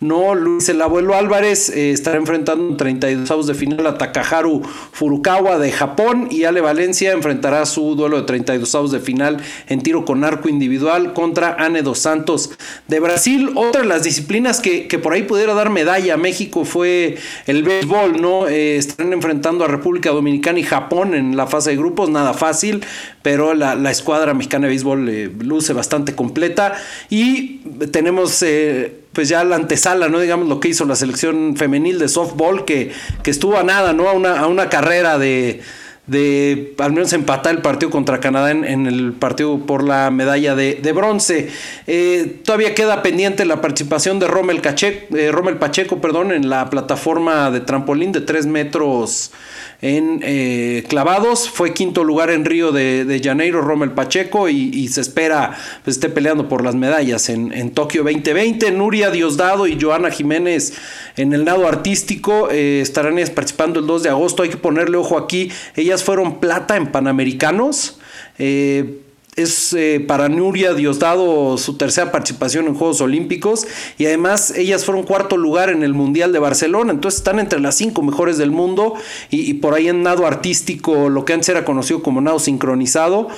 [0.00, 5.58] No, Luis el abuelo Álvarez eh, estará enfrentando en 32 de final a Takaharu Furukawa
[5.58, 10.24] de Japón y Ale Valencia enfrentará su duelo de 32 de final en tiro con
[10.24, 12.50] arco individual contra Ane dos Santos
[12.88, 13.50] de Brasil.
[13.56, 17.62] Otra de las disciplinas que, que por ahí pudiera dar medalla a México fue el
[17.62, 18.48] béisbol, ¿no?
[18.48, 22.84] Eh, estarán enfrentando a República Dominicana y Japón en la fase de grupos, nada fácil,
[23.22, 26.74] pero la, la escuadra mexicana de béisbol eh, luce bastante completa
[27.10, 27.58] y
[27.90, 28.42] tenemos
[29.12, 30.20] pues ya la antesala, ¿no?
[30.20, 32.92] Digamos lo que hizo la selección femenil de softball, que,
[33.22, 34.08] que estuvo a nada, ¿no?
[34.08, 35.62] A una, a una carrera de,
[36.06, 40.54] de al menos empatar el partido contra Canadá en, en el partido por la medalla
[40.54, 41.48] de, de bronce.
[41.86, 47.60] Eh, todavía queda pendiente la participación de Rommel, eh, Pacheco perdón, en la plataforma de
[47.60, 49.30] trampolín de 3 metros
[49.82, 51.48] en eh, clavados.
[51.48, 55.96] Fue quinto lugar en Río de, de Janeiro, Rommel Pacheco, y, y se espera pues,
[55.96, 58.70] esté peleando por las medallas en, en, Tokio 2020.
[58.72, 60.74] Nuria Diosdado y Joana Jiménez
[61.16, 64.42] en el nado artístico eh, estarán participando el 2 de agosto.
[64.42, 65.50] Hay que ponerle ojo aquí.
[65.76, 67.98] Ellas fueron plata en Panamericanos.
[68.38, 69.00] Eh,
[69.36, 75.04] es eh, para Nuria Diosdado su tercera participación en Juegos Olímpicos y además ellas fueron
[75.04, 78.94] cuarto lugar en el Mundial de Barcelona, entonces están entre las cinco mejores del mundo
[79.30, 83.28] y, por ahí en nado artístico, lo que antes era conocido como nado sincronizado,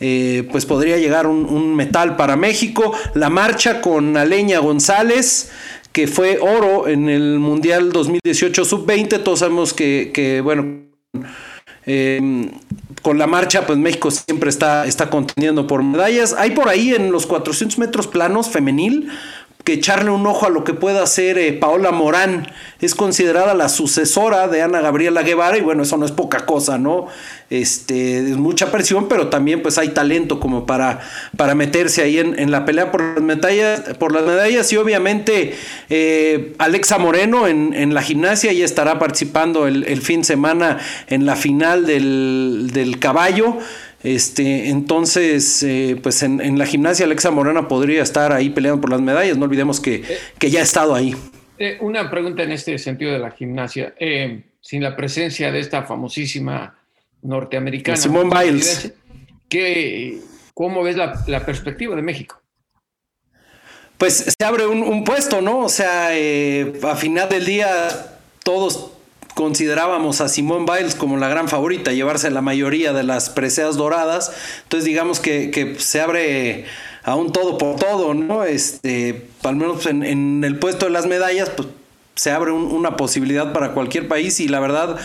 [0.00, 2.92] eh, pues podría llegar un, metal para México.
[3.14, 5.50] La marcha con Aleña González,
[5.92, 10.92] que fue oro en el Mundial 2018 sub-20, todos sabemos que bueno...
[11.86, 12.50] Eh,
[13.02, 15.10] con la marcha, pues México siempre está, está
[15.66, 16.34] por medallas.
[16.34, 19.10] Hay por ahí en los 400 metros planos femenil
[19.64, 22.50] que echarle un ojo a lo que pueda hacer eh, Paola Morán.
[22.80, 26.78] Es considerada la sucesora de Ana Gabriela Guevara y bueno, eso no es poca cosa,
[26.78, 27.06] ¿no?
[27.48, 31.00] Este, es mucha presión, pero también pues hay talento como para,
[31.36, 35.54] para meterse ahí en, en la pelea por las medallas, por las medallas y obviamente
[35.90, 40.78] eh, Alexa Moreno en, en, la gimnasia ya estará participando el, el, fin de semana
[41.08, 43.58] en la final del, del caballo.
[44.02, 48.90] Este, entonces, eh, pues en, en, la gimnasia Alexa Morena podría estar ahí peleando por
[48.90, 49.36] las medallas.
[49.36, 50.02] No olvidemos que,
[50.38, 51.14] que ya ha estado ahí.
[51.58, 53.94] Eh, una pregunta en este sentido de la gimnasia.
[53.98, 56.78] Eh, sin la presencia de esta famosísima
[57.22, 57.96] norteamericana.
[57.96, 58.92] Simone Biles.
[59.48, 60.18] ¿qué,
[60.54, 62.40] ¿Cómo ves la, la, perspectiva de México?
[63.98, 65.60] Pues se abre un, un puesto, ¿no?
[65.60, 67.68] O sea, a final del día
[68.42, 68.91] todos
[69.34, 74.32] considerábamos a Simone Biles como la gran favorita, llevarse la mayoría de las preseas doradas.
[74.64, 76.64] Entonces, digamos que, que se abre
[77.02, 78.44] a un todo por todo, ¿no?
[78.44, 81.68] Este, al menos en, en, el puesto de las medallas, pues
[82.14, 84.96] se abre una posibilidad para cualquier país y la verdad,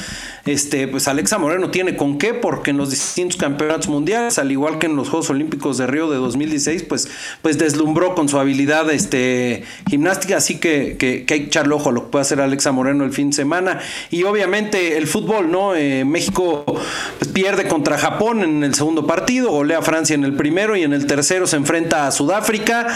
[0.46, 4.78] este, pues Alexa Moreno tiene con qué, porque en los distintos campeonatos mundiales, al igual
[4.78, 7.08] que en los Juegos Olímpicos de Río de 2016, pues,
[7.42, 11.92] pues deslumbró con su habilidad este, gimnástica, así que, que, hay que echarle ojo a
[11.94, 13.80] lo que puede hacer Alexa Moreno el fin de semana.
[14.12, 15.76] Y obviamente el fútbol, ¿no?
[15.76, 20.34] Eh, México pues, pierde contra Japón en el segundo partido, golea a Francia en el
[20.34, 22.88] primero y en el tercero se enfrenta a Sudáfrica,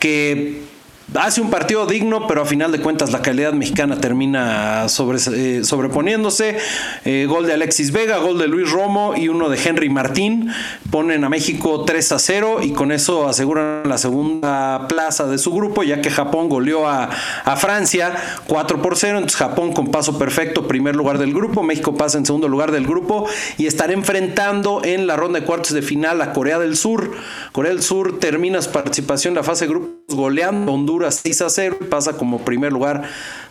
[0.00, 0.77] que
[1.14, 6.58] hace un partido digno, pero a final de cuentas la calidad mexicana termina eh, sobreponiéndose.
[7.04, 10.50] Eh, gol de Alexis Vega, gol de Luis Romo y uno de Henry Martín.
[10.90, 15.52] Ponen a México 3 a 0 y con eso aseguran la segunda plaza de su
[15.52, 17.08] grupo, ya que Japón goleó a,
[17.44, 18.14] a Francia
[18.46, 19.18] 4 por 0.
[19.18, 21.62] Entonces Japón con paso perfecto, primer lugar del grupo.
[21.62, 25.72] México pasa en segundo lugar del grupo y estará enfrentando en la ronda de cuartos
[25.72, 27.12] de final a Corea del Sur.
[27.52, 31.42] Corea del Sur termina su participación en la fase de grupos goleando a Honduras 6
[31.42, 33.04] a 0 y pasa como primer lugar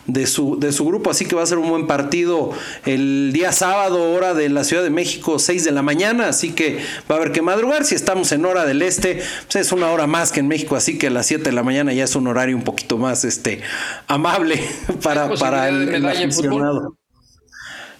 [0.06, 1.10] de su, de su grupo.
[1.10, 2.50] Así que va a ser un buen partido
[2.84, 6.28] el día sábado, hora de la Ciudad de México, 6 de la mañana.
[6.28, 6.78] Así que
[7.10, 7.84] va a haber que madrugar.
[7.84, 10.76] Si estamos en hora del este, pues es una hora más que en México.
[10.76, 13.24] Así que a las 7 de la mañana ya es un horario un poquito más
[13.24, 13.60] este,
[14.06, 14.62] amable
[15.02, 16.96] para, para el, el aficionado.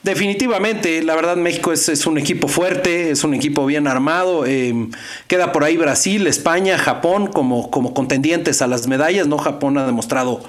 [0.09, 4.47] Definitivamente, la verdad México es, un equipo fuerte, es un equipo bien armado.
[4.47, 4.89] Eh,
[5.27, 9.27] queda por ahí Brasil, España, Japón como, como contendientes a las medallas.
[9.27, 10.41] No Japón ha demostrado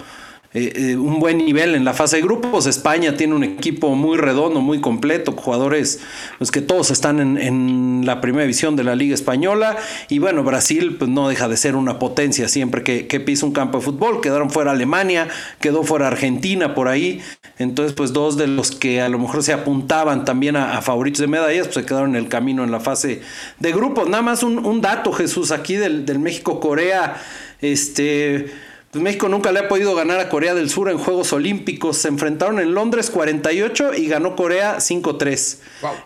[0.52, 2.66] eh, eh, un buen nivel en la fase de grupos.
[2.66, 6.00] España tiene un equipo muy redondo, muy completo, jugadores
[6.39, 9.78] pues, que todos están en, la primera división de la Liga Española.
[10.10, 13.78] Y bueno, Brasil pues, no deja de ser una potencia siempre que, pisa un campo
[13.78, 14.22] de fútbol.
[14.22, 15.28] Quedaron fuera Alemania,
[15.60, 17.22] quedó fuera Argentina por ahí.
[17.60, 21.28] Entonces, pues dos de los que a lo mejor se apuntaban también a, favoritos de
[21.28, 23.22] medallas, pues se quedaron en el camino en la fase
[23.60, 24.10] de grupos.
[24.10, 27.18] Nada más un, dato, Jesús, aquí del, del México-Corea.
[27.62, 28.47] Este
[28.92, 31.98] pues México nunca le ha podido ganar a Corea del Sur en Juegos Olímpicos.
[31.98, 35.58] Se enfrentaron en Londres 48 y ganó Corea 5-3.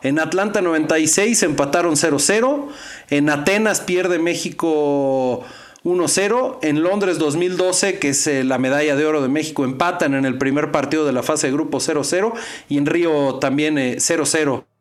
[0.02, 2.68] En Atlanta 96 empataron 0-0.
[3.10, 5.44] En Atenas pierde México
[5.86, 6.60] 1-0.
[6.62, 10.38] En Londres 2012, que es eh, la medalla de oro de México, empatan en el
[10.38, 12.34] primer partido de la fase de grupo 0-0.
[12.68, 14.60] Y en Río también 0-0.
[14.60, 14.73] Eh,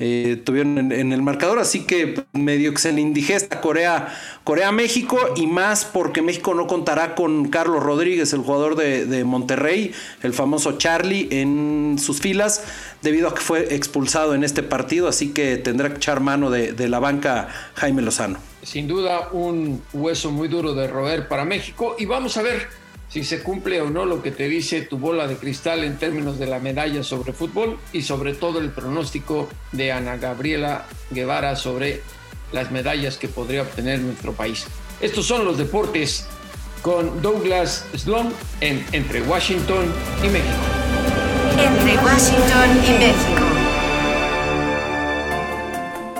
[0.00, 5.18] eh, tuvieron en, el marcador, así que medio que se le indigesta Corea, Corea México
[5.36, 9.92] y más porque México no contará con Carlos Rodríguez, el jugador de, Monterrey,
[10.22, 12.64] el famoso Charlie, en sus filas,
[13.02, 16.72] debido a que fue expulsado en este partido, así que tendrá que echar mano de,
[16.72, 18.38] de la banca Jaime Lozano.
[18.62, 22.83] Sin duda un hueso muy duro de roer para México y vamos a ver
[23.14, 26.36] si se cumple o no lo que te dice tu bola de cristal en términos
[26.36, 32.02] de la medalla sobre fútbol y sobre todo el pronóstico de Ana Gabriela Guevara sobre
[32.50, 34.66] las medallas que podría obtener nuestro país.
[35.00, 36.26] Estos son los deportes
[36.82, 39.86] con Douglas Sloan en Entre Washington
[40.20, 40.64] y México.
[41.52, 43.44] Entre Washington y México.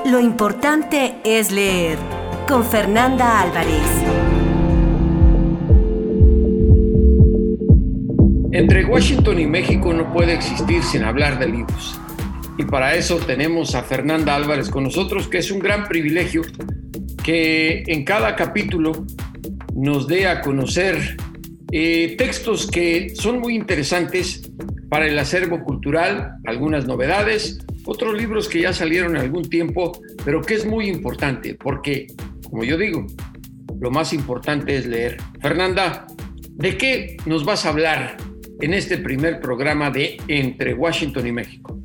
[0.07, 1.99] Lo importante es leer
[2.47, 4.24] con Fernanda Álvarez.
[8.55, 11.99] Entre Washington y México no puede existir sin hablar de libros.
[12.57, 16.43] Y para eso tenemos a Fernanda Álvarez con nosotros, que es un gran privilegio
[17.25, 18.93] que en cada capítulo
[19.75, 21.17] nos dé a conocer
[21.73, 24.49] eh, textos que son muy interesantes
[24.89, 30.55] para el acervo cultural, algunas novedades, otros libros que ya salieron algún tiempo, pero que
[30.55, 32.07] es muy importante, porque,
[32.49, 33.05] como yo digo,
[33.81, 35.17] lo más importante es leer.
[35.41, 36.07] Fernanda,
[36.51, 38.17] ¿de qué nos vas a hablar
[38.65, 41.79] en este primer programa de Entre Washington y México.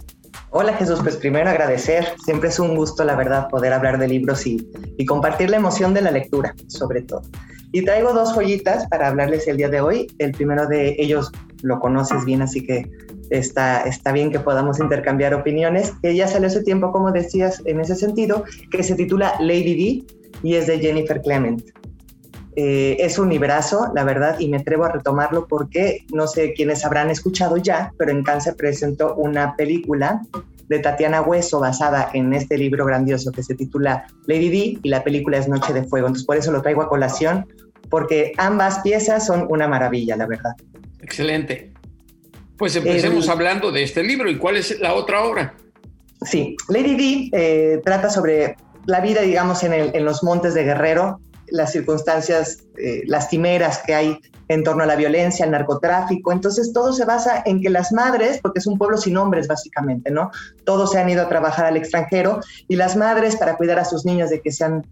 [0.52, 4.48] Hola Jesús, pues primero agradecer, siempre es un gusto la verdad poder hablar de libros
[4.48, 4.66] y,
[4.98, 7.22] y compartir la emoción de la lectura, sobre todo.
[7.74, 10.08] Y traigo dos joyitas para hablarles el día de hoy.
[10.20, 11.30] El primero de ellos
[11.64, 12.90] lo conoces bien, así que
[13.30, 17.82] está, está bien que podamos intercambiar opiniones, que ya salió hace tiempo, como decías, en
[17.82, 21.62] ese sentido, que se titula Lady D y es de Jennifer Clement.
[22.62, 26.84] Eh, es un librazo, la verdad, y me atrevo a retomarlo porque no sé quiénes
[26.84, 30.22] habrán escuchado ya, pero en Cáncer presentó una película
[30.68, 35.06] de Tatiana Hueso basada en este libro grandioso que se titula Lady D y la
[35.06, 36.08] película es Noche de Fuego.
[36.08, 37.48] Entonces por eso lo traigo a colación,
[37.90, 40.52] porque ambas piezas son una maravilla, la verdad.
[41.02, 41.72] Excelente.
[42.58, 44.30] Pues empecemos hablando de este libro.
[44.30, 45.54] ¿Y cuál es la otra obra?
[46.24, 51.22] Sí, Lady D eh, trata sobre la vida, digamos, en, en los montes de Guerrero,
[51.52, 56.32] las circunstancias eh, lastimeras que hay en torno a la violencia, al narcotráfico.
[56.32, 60.12] Entonces todo se basa en que las madres, porque es un pueblo sin hombres básicamente,
[60.12, 60.32] ¿no?
[60.66, 64.06] Todos se han ido a trabajar al extranjero y las madres para cuidar a sus
[64.06, 64.84] niños de que sean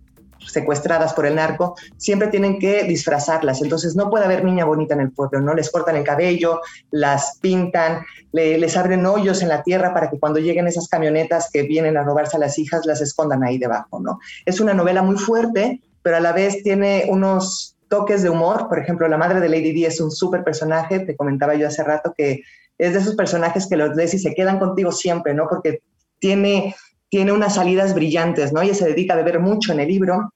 [0.45, 3.61] secuestradas por el narco, siempre tienen que disfrazarlas.
[3.61, 5.53] Entonces no puede haber niña bonita en el pueblo, ¿no?
[5.53, 10.39] Les cortan el cabello, las pintan, les abren hoyos en la tierra para que cuando
[10.39, 14.19] lleguen esas camionetas que vienen a robarse a las hijas, las escondan ahí debajo, ¿no?
[14.45, 18.69] Es una novela muy fuerte, pero a la vez tiene unos toques de humor.
[18.69, 21.83] Por ejemplo, la madre de Lady Di es un súper personaje, te comentaba yo hace
[21.83, 22.43] rato que
[22.77, 25.49] es de esos personajes que los lees y se quedan contigo siempre, ¿no?
[25.49, 25.81] Porque
[26.19, 26.73] tiene,
[27.09, 28.61] tiene unas salidas brillantes, ¿no?
[28.61, 30.31] Ella se dedica a beber mucho en el libro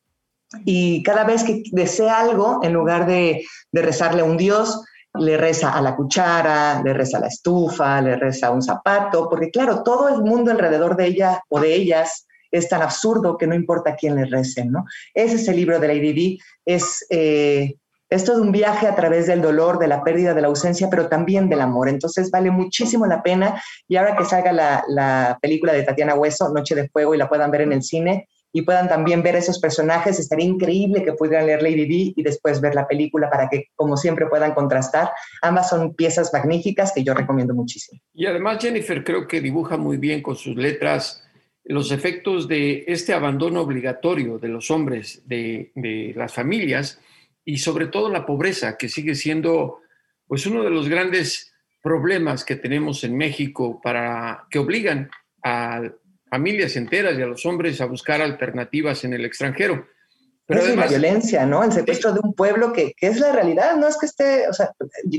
[0.66, 5.38] y cada vez que desea algo, en lugar de, de rezarle a un dios, le
[5.38, 9.52] reza a la cuchara, le reza a la estufa, le reza a un zapato, porque
[9.52, 13.56] claro, todo el mundo alrededor de ella o de ellas es tan absurdo que no
[13.56, 14.86] importa quién le recen, ¿no?
[15.14, 17.76] Ese es el libro de Lady Di, es, eh,
[18.10, 21.08] es todo un viaje a través del dolor, de la pérdida, de la ausencia, pero
[21.08, 21.88] también del amor.
[21.88, 26.50] Entonces vale muchísimo la pena y ahora que salga la, la película de Tatiana Hueso,
[26.54, 29.60] Noche de Fuego, y la puedan ver en el cine, y puedan también ver esos
[29.60, 30.20] personajes.
[30.20, 33.98] Estaría increíble que pudieran leer Lady Di y después ver la película para que, como
[33.98, 35.12] siempre, puedan contrastar.
[35.42, 38.00] Ambas son piezas magníficas que yo recomiendo muchísimo.
[38.14, 41.24] Y además Jennifer creo que dibuja muy bien con sus letras
[41.64, 45.72] los efectos de este abandono obligatorio de los hombres, de,
[46.16, 47.00] las familias
[47.46, 49.80] y sobre todo la pobreza, que sigue siendo
[50.28, 55.10] pues uno de los grandes problemas que tenemos en México para que obligan
[55.44, 55.82] a
[56.30, 59.88] familias enteras y a los hombres a buscar alternativas en el extranjero.
[60.52, 61.64] Pero es la violencia, ¿no?
[61.64, 64.54] El secuestro de un pueblo que, que, es la realidad, no es que esté, o
[64.54, 64.72] sea,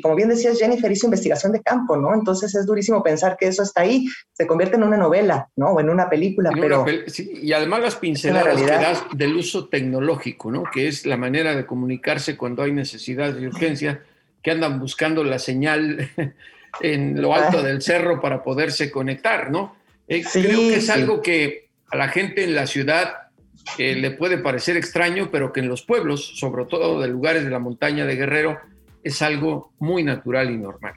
[0.02, 2.14] como bien decías, Jennifer hizo investigación de campo, ¿no?
[2.14, 5.70] Entonces es durísimo pensar que eso está ahí, se convierte en una novela, ¿no?
[5.70, 6.84] O en una película, pero...
[7.06, 10.64] sí, y además las pinceladas que das del uso tecnológico, ¿no?
[10.72, 14.02] Que es la manera de comunicarse cuando hay necesidad y urgencia,
[14.42, 16.10] que andan buscando la señal
[16.80, 19.76] en lo alto del cerro para poderse conectar, ¿no?
[20.08, 23.28] Eh, creo que es algo que a la gente en la ciudad
[23.78, 27.50] eh, le puede parecer extraño, pero que en los pueblos, sobre todo de lugares de
[27.50, 28.58] la montaña de Guerrero,
[29.02, 30.94] es algo muy natural y normal.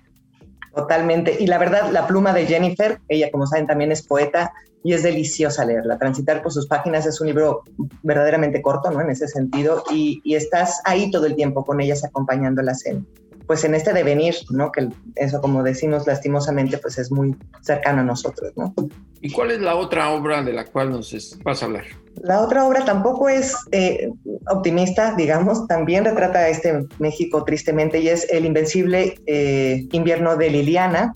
[0.73, 1.37] Totalmente.
[1.39, 4.51] Y la verdad, la pluma de Jennifer, ella como saben también es poeta
[4.83, 5.97] y es deliciosa leerla.
[5.97, 7.63] Transitar por sus páginas es un libro
[8.03, 9.01] verdaderamente corto, ¿no?
[9.01, 13.07] En ese sentido, y, y estás ahí todo el tiempo con ellas acompañándolas en,
[13.47, 14.71] pues en este devenir, ¿no?
[14.71, 18.73] Que eso, como decimos lastimosamente, pues es muy cercano a nosotros, ¿no?
[19.21, 21.85] ¿Y cuál es la otra obra de la cual nos vas a hablar?
[22.21, 24.09] La otra obra tampoco es eh,
[24.49, 30.49] optimista, digamos, también retrata a este México tristemente y es El Invencible eh, Invierno de
[30.49, 31.13] Liliana,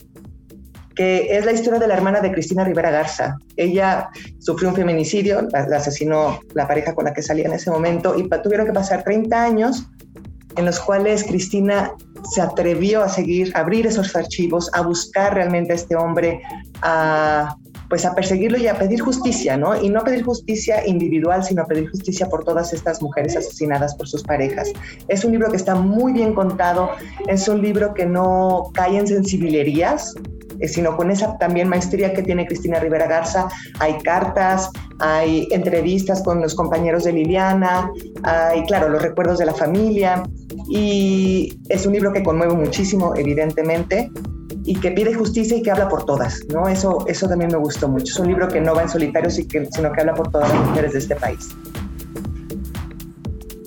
[0.95, 3.37] que es la historia de la hermana de Cristina Rivera Garza.
[3.55, 4.09] Ella
[4.39, 8.17] sufrió un feminicidio, la, la asesinó la pareja con la que salía en ese momento
[8.17, 9.87] y tuvieron que pasar 30 años
[10.57, 15.73] en los cuales Cristina se atrevió a seguir, a abrir esos archivos, a buscar realmente
[15.73, 16.41] a este hombre,
[16.81, 17.55] a
[17.89, 19.75] pues a perseguirlo y a pedir justicia, ¿no?
[19.81, 24.21] Y no pedir justicia individual, sino pedir justicia por todas estas mujeres asesinadas por sus
[24.21, 24.71] parejas.
[25.07, 26.91] Es un libro que está muy bien contado,
[27.27, 30.13] es un libro que no cae en sensibilerías,
[30.67, 33.47] sino con esa también maestría que tiene Cristina Rivera Garza.
[33.79, 37.91] Hay cartas, hay entrevistas con los compañeros de Liliana,
[38.23, 40.23] hay, claro, los recuerdos de la familia.
[40.69, 44.11] Y es un libro que conmueve muchísimo, evidentemente,
[44.65, 46.67] y que pide justicia y que habla por todas, ¿no?
[46.67, 48.11] Eso, eso también me gustó mucho.
[48.11, 50.93] Es un libro que no va en solitario, sino que habla por todas las mujeres
[50.93, 51.49] de este país.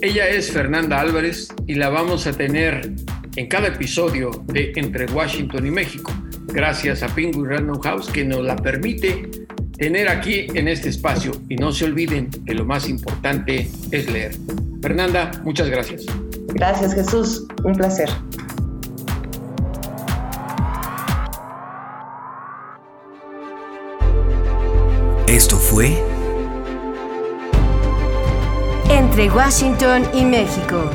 [0.00, 2.92] Ella es Fernanda Álvarez y la vamos a tener
[3.36, 6.12] en cada episodio de Entre Washington y México,
[6.52, 9.28] gracias a Penguin Random House que nos la permite
[9.78, 11.32] tener aquí en este espacio.
[11.48, 14.36] Y no se olviden que lo más importante es leer.
[14.80, 16.06] Fernanda, muchas gracias.
[16.54, 18.08] Gracias Jesús, un placer.
[25.26, 25.96] Esto fue
[28.90, 30.90] Entre Washington y México,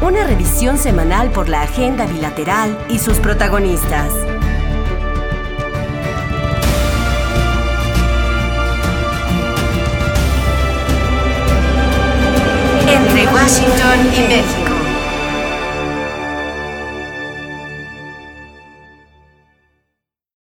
[0.00, 4.31] una revisión semanal por la agenda bilateral y sus protagonistas.
[13.32, 14.61] Washington y México.